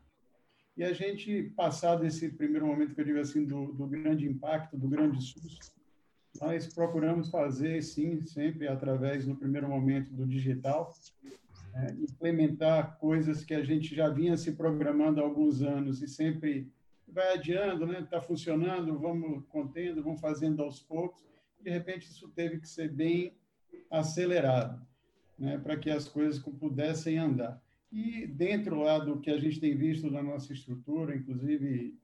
E 0.77 0.85
a 0.85 0.93
gente, 0.93 1.45
passado 1.57 2.05
esse 2.05 2.29
primeiro 2.31 2.67
momento 2.67 2.95
que 2.95 3.01
eu 3.01 3.05
digo 3.05 3.19
assim, 3.19 3.45
do, 3.45 3.73
do 3.73 3.87
grande 3.87 4.27
impacto, 4.27 4.77
do 4.77 4.89
grande 4.89 5.23
susto, 5.23 5.73
nós 6.41 6.73
procuramos 6.73 7.31
fazer, 7.31 7.83
sim, 7.83 8.25
sempre 8.27 8.69
através, 8.69 9.27
no 9.27 9.37
primeiro 9.37 9.69
momento, 9.69 10.13
do 10.13 10.27
digital, 10.27 10.93
é, 11.75 11.93
implementar 11.93 12.99
coisas 12.99 13.43
que 13.45 13.55
a 13.55 13.65
gente 13.65 13.95
já 13.95 14.09
vinha 14.09 14.37
se 14.37 14.53
programando 14.53 15.21
há 15.21 15.25
alguns 15.25 15.63
anos 15.63 16.03
e 16.03 16.09
sempre 16.09 16.71
vai 17.09 17.35
adiando, 17.35 17.87
né? 17.87 18.01
Está 18.01 18.21
funcionando, 18.21 18.99
vamos 18.99 19.45
contendo, 19.49 20.03
vamos 20.03 20.21
fazendo 20.21 20.63
aos 20.63 20.81
poucos. 20.81 21.25
De 21.61 21.71
repente, 21.71 22.07
isso 22.07 22.29
teve 22.29 22.61
que 22.61 22.69
ser 22.69 22.93
bem 22.93 23.35
acelerado, 23.91 24.87
né? 25.39 25.59
Para 25.59 25.77
que 25.77 25.91
as 25.91 26.09
coisas 26.09 26.39
pudessem 26.39 27.19
andar. 27.19 27.63
E 27.93 28.27
dentro 28.27 28.81
lá 28.81 28.99
do 28.99 29.21
que 29.21 29.31
a 29.31 29.39
gente 29.39 29.61
tem 29.61 29.77
visto 29.77 30.11
na 30.11 30.23
nossa 30.23 30.53
estrutura, 30.53 31.15
inclusive 31.15 31.97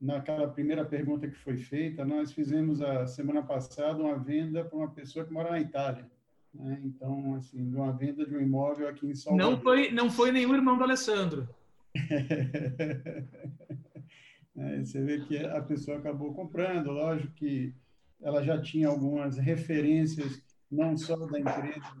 naquela 0.00 0.48
primeira 0.48 0.84
pergunta 0.84 1.28
que 1.28 1.38
foi 1.38 1.56
feita, 1.56 2.04
nós 2.04 2.32
fizemos 2.32 2.82
a 2.82 3.06
semana 3.06 3.42
passada 3.42 4.02
uma 4.02 4.18
venda 4.18 4.64
para 4.64 4.76
uma 4.76 4.90
pessoa 4.90 5.24
que 5.24 5.32
mora 5.32 5.50
na 5.50 5.60
Itália. 5.60 6.06
Né? 6.52 6.80
Então, 6.84 7.34
assim, 7.34 7.68
de 7.68 7.74
uma 7.74 7.92
venda 7.92 8.26
de 8.26 8.36
um 8.36 8.40
imóvel 8.40 8.88
aqui 8.88 9.06
em 9.06 9.14
Salvador. 9.14 9.50
Não 9.50 9.60
foi, 9.60 9.90
não 9.90 10.10
foi 10.10 10.30
nenhum 10.30 10.54
irmão 10.54 10.76
do 10.76 10.84
Alessandro. 10.84 11.48
é, 14.56 14.84
você 14.84 15.02
vê 15.02 15.20
que 15.20 15.38
a 15.38 15.62
pessoa 15.62 15.98
acabou 15.98 16.34
comprando, 16.34 16.90
lógico 16.90 17.32
que 17.34 17.72
ela 18.20 18.42
já 18.42 18.60
tinha 18.60 18.88
algumas 18.88 19.38
referências, 19.38 20.42
não 20.70 20.96
só 20.96 21.16
da 21.16 21.38
empresa 21.38 21.96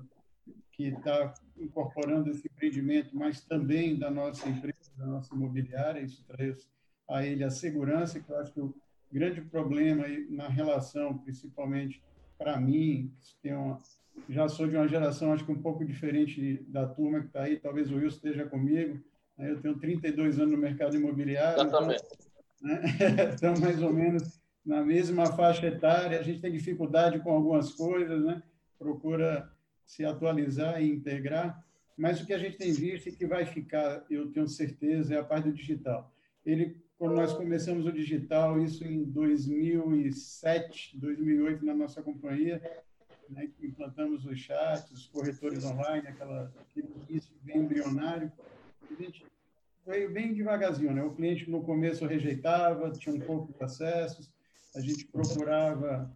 que 0.72 0.88
está 0.88 1.32
incorporando 1.58 2.30
esse 2.30 2.46
empreendimento, 2.46 3.16
mas 3.16 3.40
também 3.42 3.98
da 3.98 4.10
nossa 4.10 4.48
empresa, 4.48 4.90
da 4.96 5.06
nossa 5.06 5.34
imobiliária, 5.34 6.00
isso 6.00 6.24
traz 6.26 6.68
a 7.08 7.24
ele 7.24 7.44
a 7.44 7.50
segurança, 7.50 8.20
que 8.20 8.30
eu 8.30 8.38
acho 8.38 8.52
que 8.52 8.60
o 8.60 8.74
grande 9.12 9.40
problema 9.42 10.04
na 10.30 10.48
relação, 10.48 11.18
principalmente 11.18 12.02
para 12.36 12.60
mim, 12.60 13.12
que 13.40 13.52
uma, 13.52 13.78
já 14.28 14.48
sou 14.48 14.66
de 14.66 14.76
uma 14.76 14.88
geração, 14.88 15.32
acho 15.32 15.44
que 15.44 15.52
um 15.52 15.62
pouco 15.62 15.84
diferente 15.84 16.64
da 16.68 16.86
turma 16.86 17.20
que 17.20 17.26
está 17.26 17.42
aí, 17.42 17.58
talvez 17.58 17.90
o 17.90 17.96
Wilson 17.96 18.16
esteja 18.16 18.44
comigo. 18.46 19.00
Né? 19.36 19.50
Eu 19.50 19.60
tenho 19.60 19.78
32 19.78 20.38
anos 20.38 20.52
no 20.52 20.58
mercado 20.58 20.96
imobiliário. 20.96 21.60
Exatamente. 21.62 22.02
Então, 22.60 22.68
né? 22.68 22.82
então, 23.34 23.54
mais 23.60 23.82
ou 23.82 23.92
menos 23.92 24.40
na 24.64 24.82
mesma 24.82 25.26
faixa 25.26 25.66
etária, 25.66 26.18
a 26.18 26.22
gente 26.22 26.40
tem 26.40 26.50
dificuldade 26.50 27.20
com 27.20 27.30
algumas 27.30 27.72
coisas, 27.72 28.24
né? 28.24 28.42
procura 28.78 29.50
se 29.84 30.04
atualizar 30.04 30.82
e 30.82 30.90
integrar, 30.90 31.64
mas 31.96 32.20
o 32.20 32.26
que 32.26 32.32
a 32.32 32.38
gente 32.38 32.56
tem 32.56 32.72
visto 32.72 33.08
e 33.08 33.12
que 33.12 33.26
vai 33.26 33.46
ficar, 33.46 34.04
eu 34.10 34.30
tenho 34.32 34.48
certeza, 34.48 35.14
é 35.14 35.18
a 35.18 35.24
parte 35.24 35.48
do 35.48 35.54
digital. 35.54 36.12
Ele, 36.44 36.76
quando 36.98 37.14
nós 37.14 37.32
começamos 37.32 37.86
o 37.86 37.92
digital, 37.92 38.60
isso 38.60 38.84
em 38.84 39.04
2007, 39.04 40.98
2008, 40.98 41.64
na 41.64 41.74
nossa 41.74 42.02
companhia, 42.02 42.60
né, 43.30 43.48
implantamos 43.62 44.26
os 44.26 44.38
chats, 44.38 44.90
os 44.90 45.06
corretores 45.06 45.64
online, 45.64 46.08
aquela, 46.08 46.52
aquele 46.60 46.88
início 47.08 47.34
bem 47.42 47.58
embrionário, 47.58 48.30
a 48.90 49.02
gente 49.02 49.24
veio 49.86 50.10
bem 50.10 50.34
devagarzinho, 50.34 50.92
né? 50.92 51.02
O 51.02 51.14
cliente 51.14 51.50
no 51.50 51.62
começo 51.62 52.06
rejeitava, 52.06 52.90
tinha 52.90 53.14
um 53.14 53.20
pouco 53.20 53.52
de 53.52 53.62
acessos, 53.62 54.30
a 54.74 54.80
gente 54.80 55.06
procurava 55.06 56.12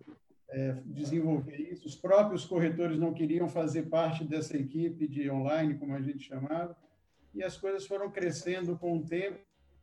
é, 0.50 0.76
desenvolver 0.86 1.56
isso. 1.56 1.86
Os 1.86 1.94
próprios 1.94 2.44
corretores 2.44 2.98
não 2.98 3.12
queriam 3.12 3.48
fazer 3.48 3.84
parte 3.84 4.24
dessa 4.24 4.56
equipe 4.56 5.06
de 5.06 5.30
online, 5.30 5.74
como 5.74 5.94
a 5.94 6.00
gente 6.00 6.24
chamava, 6.24 6.76
e 7.34 7.42
as 7.42 7.56
coisas 7.56 7.86
foram 7.86 8.10
crescendo 8.10 8.76
com 8.76 8.96
o 8.96 9.04
tempo 9.04 9.38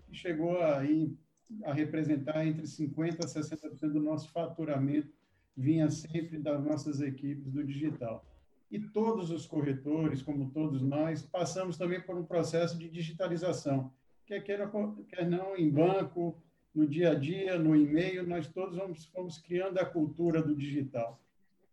e 0.10 0.16
chegou 0.16 0.62
aí 0.62 1.16
a 1.64 1.74
representar 1.74 2.46
entre 2.46 2.64
50% 2.64 3.20
a 3.20 3.28
60% 3.28 3.92
do 3.92 4.02
nosso 4.02 4.32
faturamento 4.32 5.14
vinha 5.56 5.90
sempre 5.90 6.38
das 6.38 6.64
nossas 6.64 7.00
equipes 7.00 7.52
do 7.52 7.64
digital. 7.64 8.26
E 8.70 8.80
todos 8.80 9.30
os 9.32 9.46
corretores, 9.46 10.22
como 10.22 10.50
todos 10.50 10.82
nós, 10.82 11.22
passamos 11.22 11.78
também 11.78 12.02
por 12.02 12.18
um 12.18 12.26
processo 12.26 12.78
de 12.78 12.90
digitalização, 12.90 13.94
quer 14.26 14.42
queira, 14.42 14.70
quer 15.08 15.30
não, 15.30 15.56
em 15.56 15.70
banco, 15.70 16.36
no 16.76 16.86
dia 16.86 17.12
a 17.12 17.16
dia, 17.16 17.58
no 17.58 17.76
e-mail, 17.76 18.28
nós 18.28 18.48
todos 18.48 18.78
vamos, 18.78 19.06
fomos 19.06 19.38
criando 19.38 19.80
a 19.80 19.86
cultura 19.86 20.42
do 20.44 20.54
digital. 20.54 21.22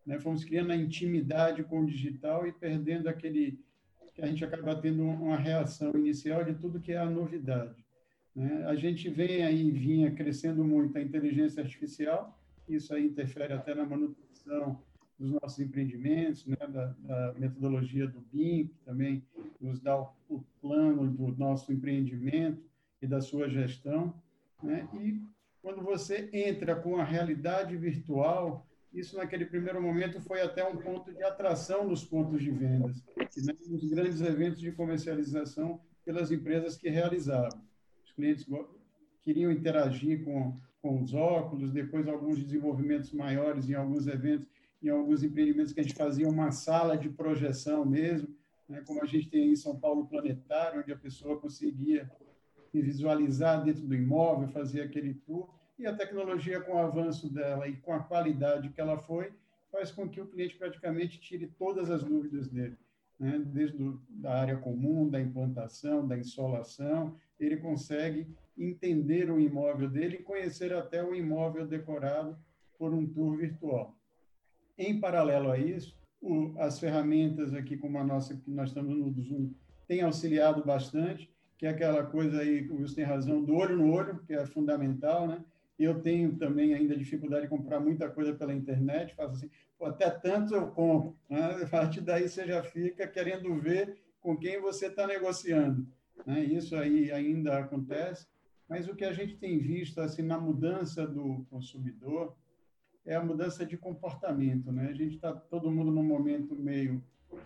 Né? 0.06 0.18
Fomos 0.20 0.44
criando 0.44 0.70
a 0.70 0.76
intimidade 0.76 1.64
com 1.64 1.80
o 1.80 1.86
digital 1.86 2.46
e 2.46 2.52
perdendo 2.52 3.08
aquele 3.08 3.58
que 4.14 4.22
a 4.22 4.26
gente 4.26 4.44
acaba 4.44 4.76
tendo 4.76 5.02
uma 5.02 5.36
reação 5.36 5.90
inicial 5.94 6.44
de 6.44 6.54
tudo 6.54 6.80
que 6.80 6.92
é 6.92 6.98
a 6.98 7.10
novidade. 7.10 7.84
Né? 8.34 8.64
A 8.66 8.76
gente 8.76 9.08
vem 9.08 9.42
aí, 9.42 9.70
vinha 9.70 10.10
crescendo 10.10 10.62
muito 10.62 10.96
a 10.96 11.02
inteligência 11.02 11.62
artificial, 11.62 12.38
isso 12.68 12.94
aí 12.94 13.06
interfere 13.06 13.52
até 13.52 13.74
na 13.74 13.84
manutenção 13.84 14.80
dos 15.18 15.32
nossos 15.32 15.58
empreendimentos, 15.58 16.46
né? 16.46 16.56
da, 16.68 16.94
da 17.04 17.34
metodologia 17.38 18.06
do 18.06 18.20
BIM, 18.32 18.66
que 18.66 18.78
também 18.84 19.22
nos 19.60 19.80
dá 19.80 19.98
o, 20.00 20.12
o 20.28 20.44
plano 20.60 21.08
do 21.08 21.36
nosso 21.36 21.72
empreendimento 21.72 22.62
e 23.00 23.06
da 23.06 23.20
sua 23.20 23.48
gestão. 23.48 24.14
Né? 24.62 24.88
E 24.94 25.20
quando 25.60 25.82
você 25.82 26.28
entra 26.32 26.74
com 26.76 26.96
a 26.96 27.04
realidade 27.04 27.76
virtual, 27.76 28.66
isso 28.92 29.16
naquele 29.16 29.46
primeiro 29.46 29.80
momento 29.80 30.20
foi 30.20 30.42
até 30.42 30.66
um 30.68 30.76
ponto 30.76 31.12
de 31.12 31.22
atração 31.22 31.88
nos 31.88 32.04
pontos 32.04 32.42
de 32.42 32.50
vendas, 32.50 33.02
né? 33.16 33.54
nos 33.68 33.84
grandes 33.88 34.20
eventos 34.20 34.60
de 34.60 34.70
comercialização 34.72 35.80
pelas 36.04 36.30
empresas 36.30 36.76
que 36.76 36.88
realizavam. 36.88 37.62
Os 38.04 38.12
clientes 38.12 38.46
queriam 39.22 39.50
interagir 39.50 40.24
com, 40.24 40.58
com 40.82 41.00
os 41.00 41.14
óculos, 41.14 41.72
depois 41.72 42.06
alguns 42.06 42.42
desenvolvimentos 42.42 43.12
maiores 43.12 43.70
em 43.70 43.74
alguns 43.74 44.06
eventos, 44.06 44.46
em 44.82 44.88
alguns 44.88 45.22
empreendimentos 45.22 45.72
que 45.72 45.80
a 45.80 45.82
gente 45.82 45.94
fazia 45.94 46.28
uma 46.28 46.50
sala 46.50 46.96
de 46.96 47.08
projeção 47.08 47.84
mesmo, 47.84 48.28
né? 48.68 48.82
como 48.86 49.02
a 49.02 49.06
gente 49.06 49.30
tem 49.30 49.52
em 49.52 49.56
São 49.56 49.78
Paulo 49.78 50.06
Planetário, 50.06 50.80
onde 50.80 50.92
a 50.92 50.96
pessoa 50.96 51.40
conseguia 51.40 52.10
e 52.72 52.80
visualizar 52.80 53.62
dentro 53.64 53.82
do 53.82 53.94
imóvel, 53.94 54.48
fazer 54.48 54.82
aquele 54.82 55.14
tour. 55.14 55.48
E 55.78 55.86
a 55.86 55.94
tecnologia, 55.94 56.60
com 56.60 56.72
o 56.72 56.78
avanço 56.78 57.32
dela 57.32 57.68
e 57.68 57.76
com 57.76 57.92
a 57.92 58.00
qualidade 58.00 58.70
que 58.70 58.80
ela 58.80 58.98
foi, 58.98 59.32
faz 59.70 59.90
com 59.90 60.08
que 60.08 60.20
o 60.20 60.26
cliente 60.26 60.56
praticamente 60.56 61.20
tire 61.20 61.46
todas 61.58 61.90
as 61.90 62.02
dúvidas 62.02 62.48
dele. 62.48 62.76
Né? 63.18 63.42
Desde 63.44 63.76
do, 63.76 64.02
da 64.08 64.34
área 64.34 64.56
comum, 64.56 65.08
da 65.08 65.20
implantação, 65.20 66.06
da 66.06 66.18
insolação, 66.18 67.16
ele 67.38 67.56
consegue 67.56 68.26
entender 68.56 69.30
o 69.30 69.40
imóvel 69.40 69.88
dele 69.88 70.16
e 70.16 70.22
conhecer 70.22 70.72
até 70.72 71.02
o 71.02 71.14
imóvel 71.14 71.66
decorado 71.66 72.36
por 72.78 72.92
um 72.92 73.06
tour 73.06 73.36
virtual. 73.36 73.96
Em 74.76 75.00
paralelo 75.00 75.50
a 75.50 75.58
isso, 75.58 75.96
o, 76.20 76.54
as 76.58 76.78
ferramentas 76.78 77.54
aqui 77.54 77.76
como 77.76 77.98
a 77.98 78.04
nossa, 78.04 78.36
que 78.36 78.50
nós 78.50 78.68
estamos 78.68 78.96
no 78.96 79.10
Zoom, 79.22 79.52
têm 79.86 80.02
auxiliado 80.02 80.64
bastante, 80.64 81.31
que 81.62 81.66
é 81.66 81.70
aquela 81.70 82.04
coisa 82.04 82.40
aí, 82.40 82.68
o 82.68 82.78
Wilson 82.78 82.96
tem 82.96 83.04
razão, 83.04 83.40
do 83.40 83.54
olho 83.54 83.76
no 83.76 83.92
olho, 83.92 84.18
que 84.26 84.34
é 84.34 84.44
fundamental, 84.44 85.28
né? 85.28 85.44
Eu 85.78 86.00
tenho 86.02 86.36
também 86.36 86.74
ainda 86.74 86.96
dificuldade 86.96 87.44
de 87.44 87.50
comprar 87.50 87.78
muita 87.78 88.10
coisa 88.10 88.34
pela 88.34 88.52
internet, 88.52 89.14
faço 89.14 89.36
assim, 89.36 89.50
até 89.80 90.10
tanto 90.10 90.56
eu 90.56 90.66
compro. 90.72 91.16
Né? 91.30 91.62
A 91.62 91.66
partir 91.68 92.00
daí 92.00 92.28
você 92.28 92.44
já 92.48 92.64
fica 92.64 93.06
querendo 93.06 93.54
ver 93.60 93.96
com 94.20 94.36
quem 94.36 94.60
você 94.60 94.86
está 94.86 95.06
negociando. 95.06 95.86
Né? 96.26 96.42
Isso 96.46 96.74
aí 96.74 97.12
ainda 97.12 97.56
acontece, 97.56 98.26
mas 98.68 98.88
o 98.88 98.96
que 98.96 99.04
a 99.04 99.12
gente 99.12 99.36
tem 99.36 99.60
visto 99.60 100.00
assim 100.00 100.22
na 100.22 100.40
mudança 100.40 101.06
do 101.06 101.46
consumidor 101.48 102.36
é 103.06 103.14
a 103.14 103.24
mudança 103.24 103.64
de 103.64 103.76
comportamento. 103.76 104.72
Né? 104.72 104.88
A 104.88 104.94
gente 104.94 105.14
está 105.14 105.32
todo 105.32 105.70
mundo 105.70 105.92
num 105.92 106.02
momento 106.02 106.56
meio 106.56 107.00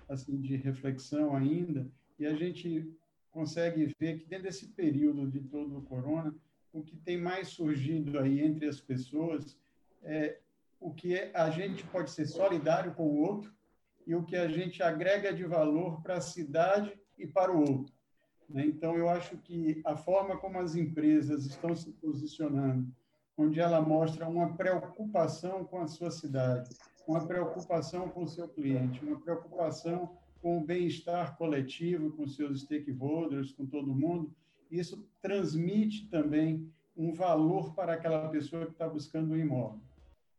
assim 0.08 0.40
de 0.40 0.56
reflexão 0.56 1.36
ainda, 1.36 1.86
e 2.18 2.24
a 2.24 2.34
gente 2.34 2.90
consegue 3.36 3.94
ver 4.00 4.16
que 4.18 4.24
dentro 4.24 4.44
desse 4.44 4.68
período 4.68 5.30
de 5.30 5.40
todo 5.40 5.76
o 5.76 5.82
corona, 5.82 6.34
o 6.72 6.82
que 6.82 6.96
tem 6.96 7.18
mais 7.18 7.48
surgido 7.48 8.18
aí 8.18 8.40
entre 8.40 8.66
as 8.66 8.80
pessoas 8.80 9.58
é 10.02 10.38
o 10.80 10.90
que 10.90 11.14
é, 11.14 11.30
a 11.34 11.50
gente 11.50 11.84
pode 11.84 12.10
ser 12.10 12.24
solidário 12.24 12.94
com 12.94 13.06
o 13.06 13.20
outro 13.20 13.52
e 14.06 14.14
o 14.14 14.24
que 14.24 14.36
a 14.36 14.48
gente 14.48 14.82
agrega 14.82 15.34
de 15.34 15.44
valor 15.44 16.00
para 16.00 16.16
a 16.16 16.20
cidade 16.20 16.98
e 17.18 17.26
para 17.26 17.52
o 17.52 17.60
outro. 17.60 17.92
Né? 18.48 18.64
Então, 18.64 18.96
eu 18.96 19.06
acho 19.06 19.36
que 19.36 19.82
a 19.84 19.96
forma 19.96 20.38
como 20.38 20.58
as 20.58 20.74
empresas 20.74 21.44
estão 21.44 21.76
se 21.76 21.92
posicionando, 21.92 22.90
onde 23.36 23.60
ela 23.60 23.82
mostra 23.82 24.26
uma 24.26 24.56
preocupação 24.56 25.62
com 25.64 25.82
a 25.82 25.88
sua 25.88 26.10
cidade, 26.10 26.70
uma 27.06 27.26
preocupação 27.26 28.08
com 28.08 28.22
o 28.22 28.28
seu 28.28 28.48
cliente, 28.48 29.04
uma 29.04 29.20
preocupação 29.20 30.16
com 30.46 30.58
o 30.58 30.64
bem-estar 30.64 31.36
coletivo, 31.36 32.12
com 32.12 32.24
seus 32.24 32.60
stakeholders, 32.60 33.50
com 33.50 33.66
todo 33.66 33.92
mundo, 33.92 34.32
isso 34.70 35.04
transmite 35.20 36.06
também 36.06 36.70
um 36.96 37.12
valor 37.12 37.74
para 37.74 37.94
aquela 37.94 38.28
pessoa 38.28 38.64
que 38.64 38.70
está 38.70 38.88
buscando 38.88 39.32
um 39.32 39.36
imóvel. 39.36 39.80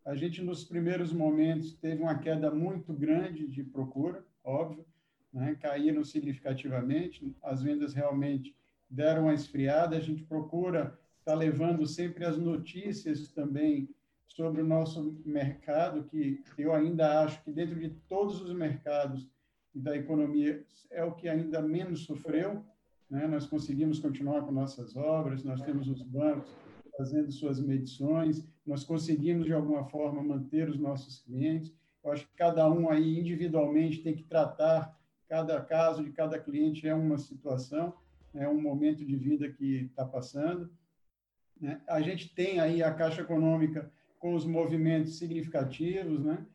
A 0.06 0.15
gente, 0.15 0.41
nos 0.41 0.63
primeiros 0.63 1.12
momentos, 1.12 1.74
teve 1.74 2.02
uma 2.02 2.17
queda 2.17 2.50
muito 2.50 2.93
grande 2.93 3.50
de 3.50 3.65
procura, 3.65 4.24
óbvio, 4.46 4.86
né? 5.34 5.58
caíram 5.60 6.06
significativamente, 6.06 7.36
as 7.43 7.62
vendas 7.62 7.93
realmente 7.93 8.56
deram 8.89 9.24
uma 9.24 9.34
esfriada, 9.34 9.98
a 9.98 10.00
gente 10.00 10.24
procura 10.24 10.98
estar 11.20 11.34
tá 11.34 11.36
levando 11.36 11.86
sempre 11.86 12.24
as 12.24 12.38
notícias 12.38 13.28
também 13.28 13.89
sobre 14.26 14.62
o 14.62 14.65
nosso 14.65 15.22
mercado, 15.26 16.06
que 16.06 16.41
eu 16.58 16.74
ainda 16.74 17.24
acho 17.24 17.43
que 17.43 17.52
dentro 17.52 17.78
de 17.78 17.89
todos 18.08 18.41
os 18.41 18.54
mercados 18.54 19.28
da 19.82 19.96
economia 19.96 20.63
é 20.90 21.04
o 21.04 21.13
que 21.13 21.28
ainda 21.28 21.62
menos 21.62 22.02
sofreu. 22.02 22.63
Né? 23.10 23.28
Nós 23.28 23.46
conseguimos 23.46 24.00
continuar 24.00 24.42
com 24.42 24.52
nossas 24.52 24.96
obras, 24.96 25.44
nós 25.44 25.62
temos 25.62 25.88
os 25.88 26.02
bancos 26.02 26.50
fazendo 26.98 27.32
suas 27.32 27.60
medições, 27.60 28.44
nós 28.66 28.84
conseguimos, 28.84 29.46
de 29.46 29.54
alguma 29.54 29.86
forma, 29.86 30.22
manter 30.24 30.68
os 30.68 30.80
nossos 30.80 31.20
clientes. 31.20 31.72
Eu 32.04 32.12
acho 32.12 32.26
que 32.28 32.36
cada 32.36 32.70
um 32.70 32.90
aí, 32.90 33.20
individualmente, 33.20 34.02
tem 34.02 34.16
que 34.16 34.24
tratar 34.24 34.98
cada 35.28 35.62
caso 35.62 36.04
de 36.04 36.12
cada 36.12 36.40
cliente, 36.40 36.88
é 36.88 36.96
uma 36.96 37.18
situação, 37.18 37.94
é 38.34 38.48
um 38.48 38.60
momento 38.60 39.06
de 39.06 39.16
vida 39.16 39.50
que 39.52 39.86
está 39.86 40.06
passando. 40.06 40.72
Né? 41.60 41.82
A 41.88 42.02
gente 42.02 42.34
tem 42.34 42.60
aí 42.60 42.82
a 42.82 42.94
Caixa 42.94 43.22
Econômica 43.22 43.92
com 44.20 44.34
os 44.34 44.46
movimentos 44.46 45.18
significativos, 45.18 46.24
né? 46.24 46.46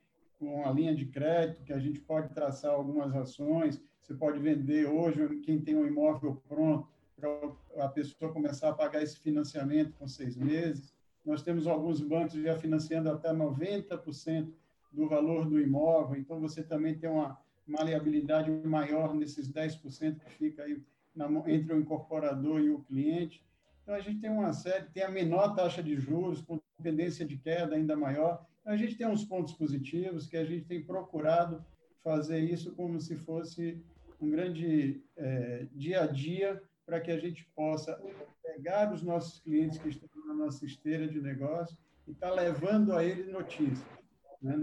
Com 0.42 0.66
a 0.66 0.72
linha 0.72 0.92
de 0.92 1.06
crédito, 1.06 1.62
que 1.62 1.72
a 1.72 1.78
gente 1.78 2.00
pode 2.00 2.34
traçar 2.34 2.72
algumas 2.72 3.14
ações. 3.14 3.80
Você 4.02 4.12
pode 4.12 4.40
vender 4.40 4.86
hoje, 4.88 5.38
quem 5.38 5.60
tem 5.60 5.76
um 5.76 5.86
imóvel 5.86 6.42
pronto, 6.48 6.88
para 7.16 7.84
a 7.84 7.88
pessoa 7.88 8.32
começar 8.32 8.70
a 8.70 8.74
pagar 8.74 9.00
esse 9.00 9.20
financiamento 9.20 9.92
com 9.96 10.08
seis 10.08 10.36
meses. 10.36 10.92
Nós 11.24 11.42
temos 11.44 11.68
alguns 11.68 12.00
bancos 12.00 12.34
já 12.34 12.58
financiando 12.58 13.08
até 13.08 13.32
90% 13.32 14.52
do 14.90 15.08
valor 15.08 15.48
do 15.48 15.60
imóvel, 15.60 16.18
então 16.18 16.40
você 16.40 16.60
também 16.60 16.98
tem 16.98 17.08
uma 17.08 17.38
maleabilidade 17.64 18.50
maior 18.50 19.14
nesses 19.14 19.48
10% 19.48 20.18
que 20.18 20.30
fica 20.32 20.64
aí 20.64 20.82
na, 21.14 21.28
entre 21.46 21.72
o 21.72 21.78
incorporador 21.78 22.60
e 22.60 22.70
o 22.70 22.80
cliente. 22.80 23.46
Então, 23.84 23.94
a 23.94 24.00
gente 24.00 24.20
tem 24.20 24.30
uma 24.30 24.52
série, 24.52 24.86
tem 24.86 25.04
a 25.04 25.10
menor 25.10 25.54
taxa 25.54 25.80
de 25.80 25.94
juros, 25.94 26.42
com 26.42 26.60
tendência 26.82 27.24
de 27.24 27.36
queda 27.36 27.76
ainda 27.76 27.96
maior, 27.96 28.44
a 28.64 28.76
gente 28.76 28.96
tem 28.96 29.06
uns 29.06 29.24
pontos 29.24 29.54
positivos 29.54 30.26
que 30.26 30.36
a 30.36 30.44
gente 30.44 30.64
tem 30.66 30.82
procurado 30.82 31.64
fazer 32.02 32.40
isso 32.40 32.72
como 32.74 33.00
se 33.00 33.16
fosse 33.16 33.82
um 34.20 34.30
grande 34.30 35.02
é, 35.16 35.66
dia 35.72 36.02
a 36.02 36.06
dia 36.06 36.62
para 36.86 37.00
que 37.00 37.10
a 37.10 37.18
gente 37.18 37.44
possa 37.54 38.00
pegar 38.42 38.92
os 38.92 39.02
nossos 39.02 39.40
clientes 39.40 39.78
que 39.78 39.88
estão 39.88 40.08
na 40.26 40.34
nossa 40.34 40.64
esteira 40.64 41.06
de 41.08 41.20
negócio 41.20 41.76
e 42.06 42.12
estar 42.12 42.30
tá 42.30 42.34
levando 42.34 42.92
a 42.92 43.04
eles 43.04 43.28
notícias. 43.28 43.84
Né? 44.40 44.56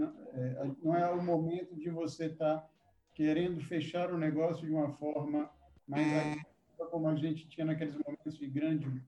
Não 0.82 0.94
é 0.94 1.10
o 1.10 1.22
momento 1.22 1.74
de 1.74 1.90
você 1.90 2.26
estar 2.26 2.58
tá 2.58 2.68
querendo 3.14 3.60
fechar 3.60 4.12
o 4.12 4.18
negócio 4.18 4.66
de 4.66 4.72
uma 4.72 4.92
forma 4.92 5.50
mais 5.86 6.06
ativa, 6.14 6.90
como 6.90 7.08
a 7.08 7.16
gente 7.16 7.48
tinha 7.48 7.66
naqueles 7.66 7.94
momentos 7.96 8.38
de 8.38 8.46
grande 8.46 9.02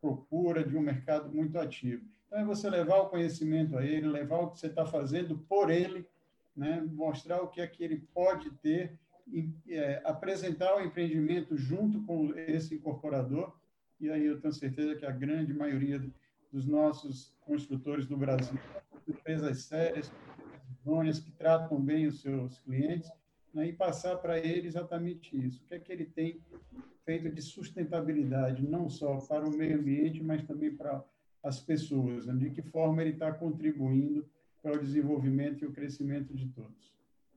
procura, 0.00 0.64
de 0.64 0.76
um 0.76 0.80
mercado 0.80 1.32
muito 1.32 1.58
ativo. 1.58 2.04
Então, 2.32 2.40
é 2.40 2.46
você 2.46 2.70
levar 2.70 2.96
o 2.96 3.10
conhecimento 3.10 3.76
a 3.76 3.84
ele, 3.84 4.08
levar 4.08 4.38
o 4.38 4.50
que 4.50 4.58
você 4.58 4.68
está 4.68 4.86
fazendo 4.86 5.36
por 5.36 5.68
ele, 5.68 6.08
né? 6.56 6.80
mostrar 6.80 7.42
o 7.42 7.48
que 7.48 7.60
é 7.60 7.66
que 7.66 7.84
ele 7.84 8.08
pode 8.14 8.50
ter, 8.52 8.98
e, 9.30 9.52
é, 9.68 10.00
apresentar 10.02 10.74
o 10.74 10.80
empreendimento 10.80 11.58
junto 11.58 12.02
com 12.04 12.32
esse 12.34 12.74
incorporador, 12.74 13.54
e 14.00 14.10
aí 14.10 14.24
eu 14.24 14.40
tenho 14.40 14.54
certeza 14.54 14.96
que 14.96 15.04
a 15.04 15.10
grande 15.10 15.52
maioria 15.52 16.02
dos 16.50 16.64
nossos 16.64 17.36
construtores 17.42 18.08
no 18.08 18.16
Brasil, 18.16 18.58
empresas 19.06 19.64
sérias, 19.64 20.10
idôneas, 20.80 21.20
que 21.20 21.30
tratam 21.32 21.78
bem 21.78 22.06
os 22.06 22.22
seus 22.22 22.58
clientes, 22.60 23.12
né, 23.52 23.68
e 23.68 23.74
passar 23.74 24.16
para 24.16 24.38
ele 24.38 24.66
exatamente 24.66 25.36
isso. 25.36 25.62
O 25.62 25.68
que 25.68 25.74
é 25.74 25.78
que 25.78 25.92
ele 25.92 26.06
tem 26.06 26.40
feito 27.04 27.28
de 27.28 27.42
sustentabilidade, 27.42 28.66
não 28.66 28.88
só 28.88 29.18
para 29.18 29.46
o 29.46 29.54
meio 29.54 29.78
ambiente, 29.78 30.22
mas 30.22 30.42
também 30.44 30.74
para 30.74 31.04
as 31.42 31.60
pessoas, 31.60 32.26
né? 32.26 32.34
de 32.34 32.50
que 32.50 32.62
forma 32.62 33.02
ele 33.02 33.12
está 33.12 33.32
contribuindo 33.32 34.24
para 34.62 34.76
o 34.76 34.80
desenvolvimento 34.80 35.64
e 35.64 35.66
o 35.66 35.72
crescimento 35.72 36.34
de 36.34 36.46
todos. 36.48 36.92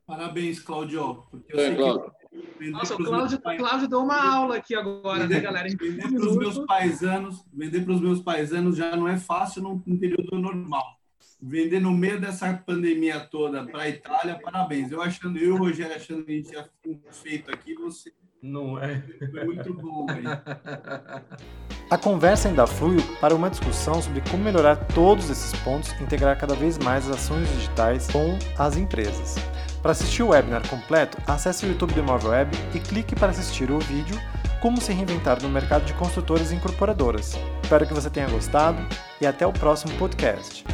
Parabéns, 0.05 0.59
Claudio. 0.59 1.23
Porque 1.31 1.51
eu 1.51 1.59
é, 1.59 1.75
Cláudio. 1.75 2.11
que 2.59 2.69
Nossa, 2.69 2.93
o 2.93 2.97
Cláudio, 3.03 3.41
pais... 3.41 3.59
Cláudio 3.59 3.87
deu 3.87 3.99
uma 3.99 4.23
aula 4.23 4.57
aqui 4.57 4.75
agora, 4.75 5.19
né, 5.19 5.27
vender, 5.27 5.35
né, 5.35 5.41
galera? 5.41 5.69
vender 5.69 6.09
para 6.11 6.27
os 6.27 6.37
meus 6.37 6.59
paisanos, 6.59 7.43
vender 7.51 7.83
para 7.83 7.93
os 7.93 8.01
meus 8.01 8.21
paisanos 8.21 8.77
já 8.77 8.95
não 8.95 9.07
é 9.07 9.17
fácil 9.17 9.63
num, 9.63 9.79
período 9.97 10.37
normal 10.37 10.95
vender 11.41 11.79
no 11.79 11.91
meio 11.91 12.19
dessa 12.19 12.53
pandemia 12.53 13.19
toda 13.19 13.63
para 13.65 13.83
a 13.83 13.89
Itália, 13.89 14.39
parabéns. 14.41 14.91
Eu 14.91 15.01
achando, 15.01 15.37
eu 15.37 15.57
Rogério 15.57 15.95
achando 15.95 16.23
que 16.23 16.31
a 16.31 16.35
gente 16.35 16.49
tinha 16.49 16.69
feito 17.11 17.51
aqui, 17.51 17.75
você. 17.75 18.11
Não 18.45 18.77
é? 18.77 19.01
Foi 19.31 19.43
muito 19.43 19.73
bom, 19.73 20.05
hein? 20.11 20.23
A 21.89 21.97
conversa 21.97 22.47
ainda 22.47 22.65
flui 22.65 23.01
para 23.19 23.33
uma 23.35 23.49
discussão 23.49 24.01
sobre 24.01 24.21
como 24.29 24.43
melhorar 24.43 24.75
todos 24.93 25.29
esses 25.29 25.53
pontos 25.61 25.91
e 25.93 26.03
integrar 26.03 26.37
cada 26.37 26.55
vez 26.55 26.79
mais 26.79 27.07
as 27.09 27.15
ações 27.15 27.47
digitais 27.49 28.07
com 28.11 28.37
as 28.57 28.75
empresas. 28.75 29.35
Para 29.81 29.91
assistir 29.91 30.23
o 30.23 30.29
webinar 30.29 30.67
completo, 30.67 31.17
acesse 31.27 31.65
o 31.65 31.69
YouTube 31.69 31.93
do 31.93 31.99
Imóvel 31.99 32.31
Web 32.31 32.57
e 32.73 32.79
clique 32.79 33.15
para 33.15 33.29
assistir 33.29 33.69
o 33.69 33.79
vídeo 33.79 34.19
Como 34.61 34.81
se 34.81 34.91
reinventar 34.91 35.41
no 35.43 35.49
mercado 35.49 35.85
de 35.85 35.93
construtoras 35.93 36.51
e 36.51 36.55
incorporadoras. 36.55 37.37
Espero 37.61 37.85
que 37.85 37.93
você 37.93 38.09
tenha 38.09 38.27
gostado 38.29 38.81
e 39.21 39.27
até 39.27 39.45
o 39.45 39.53
próximo 39.53 39.95
podcast. 39.97 40.65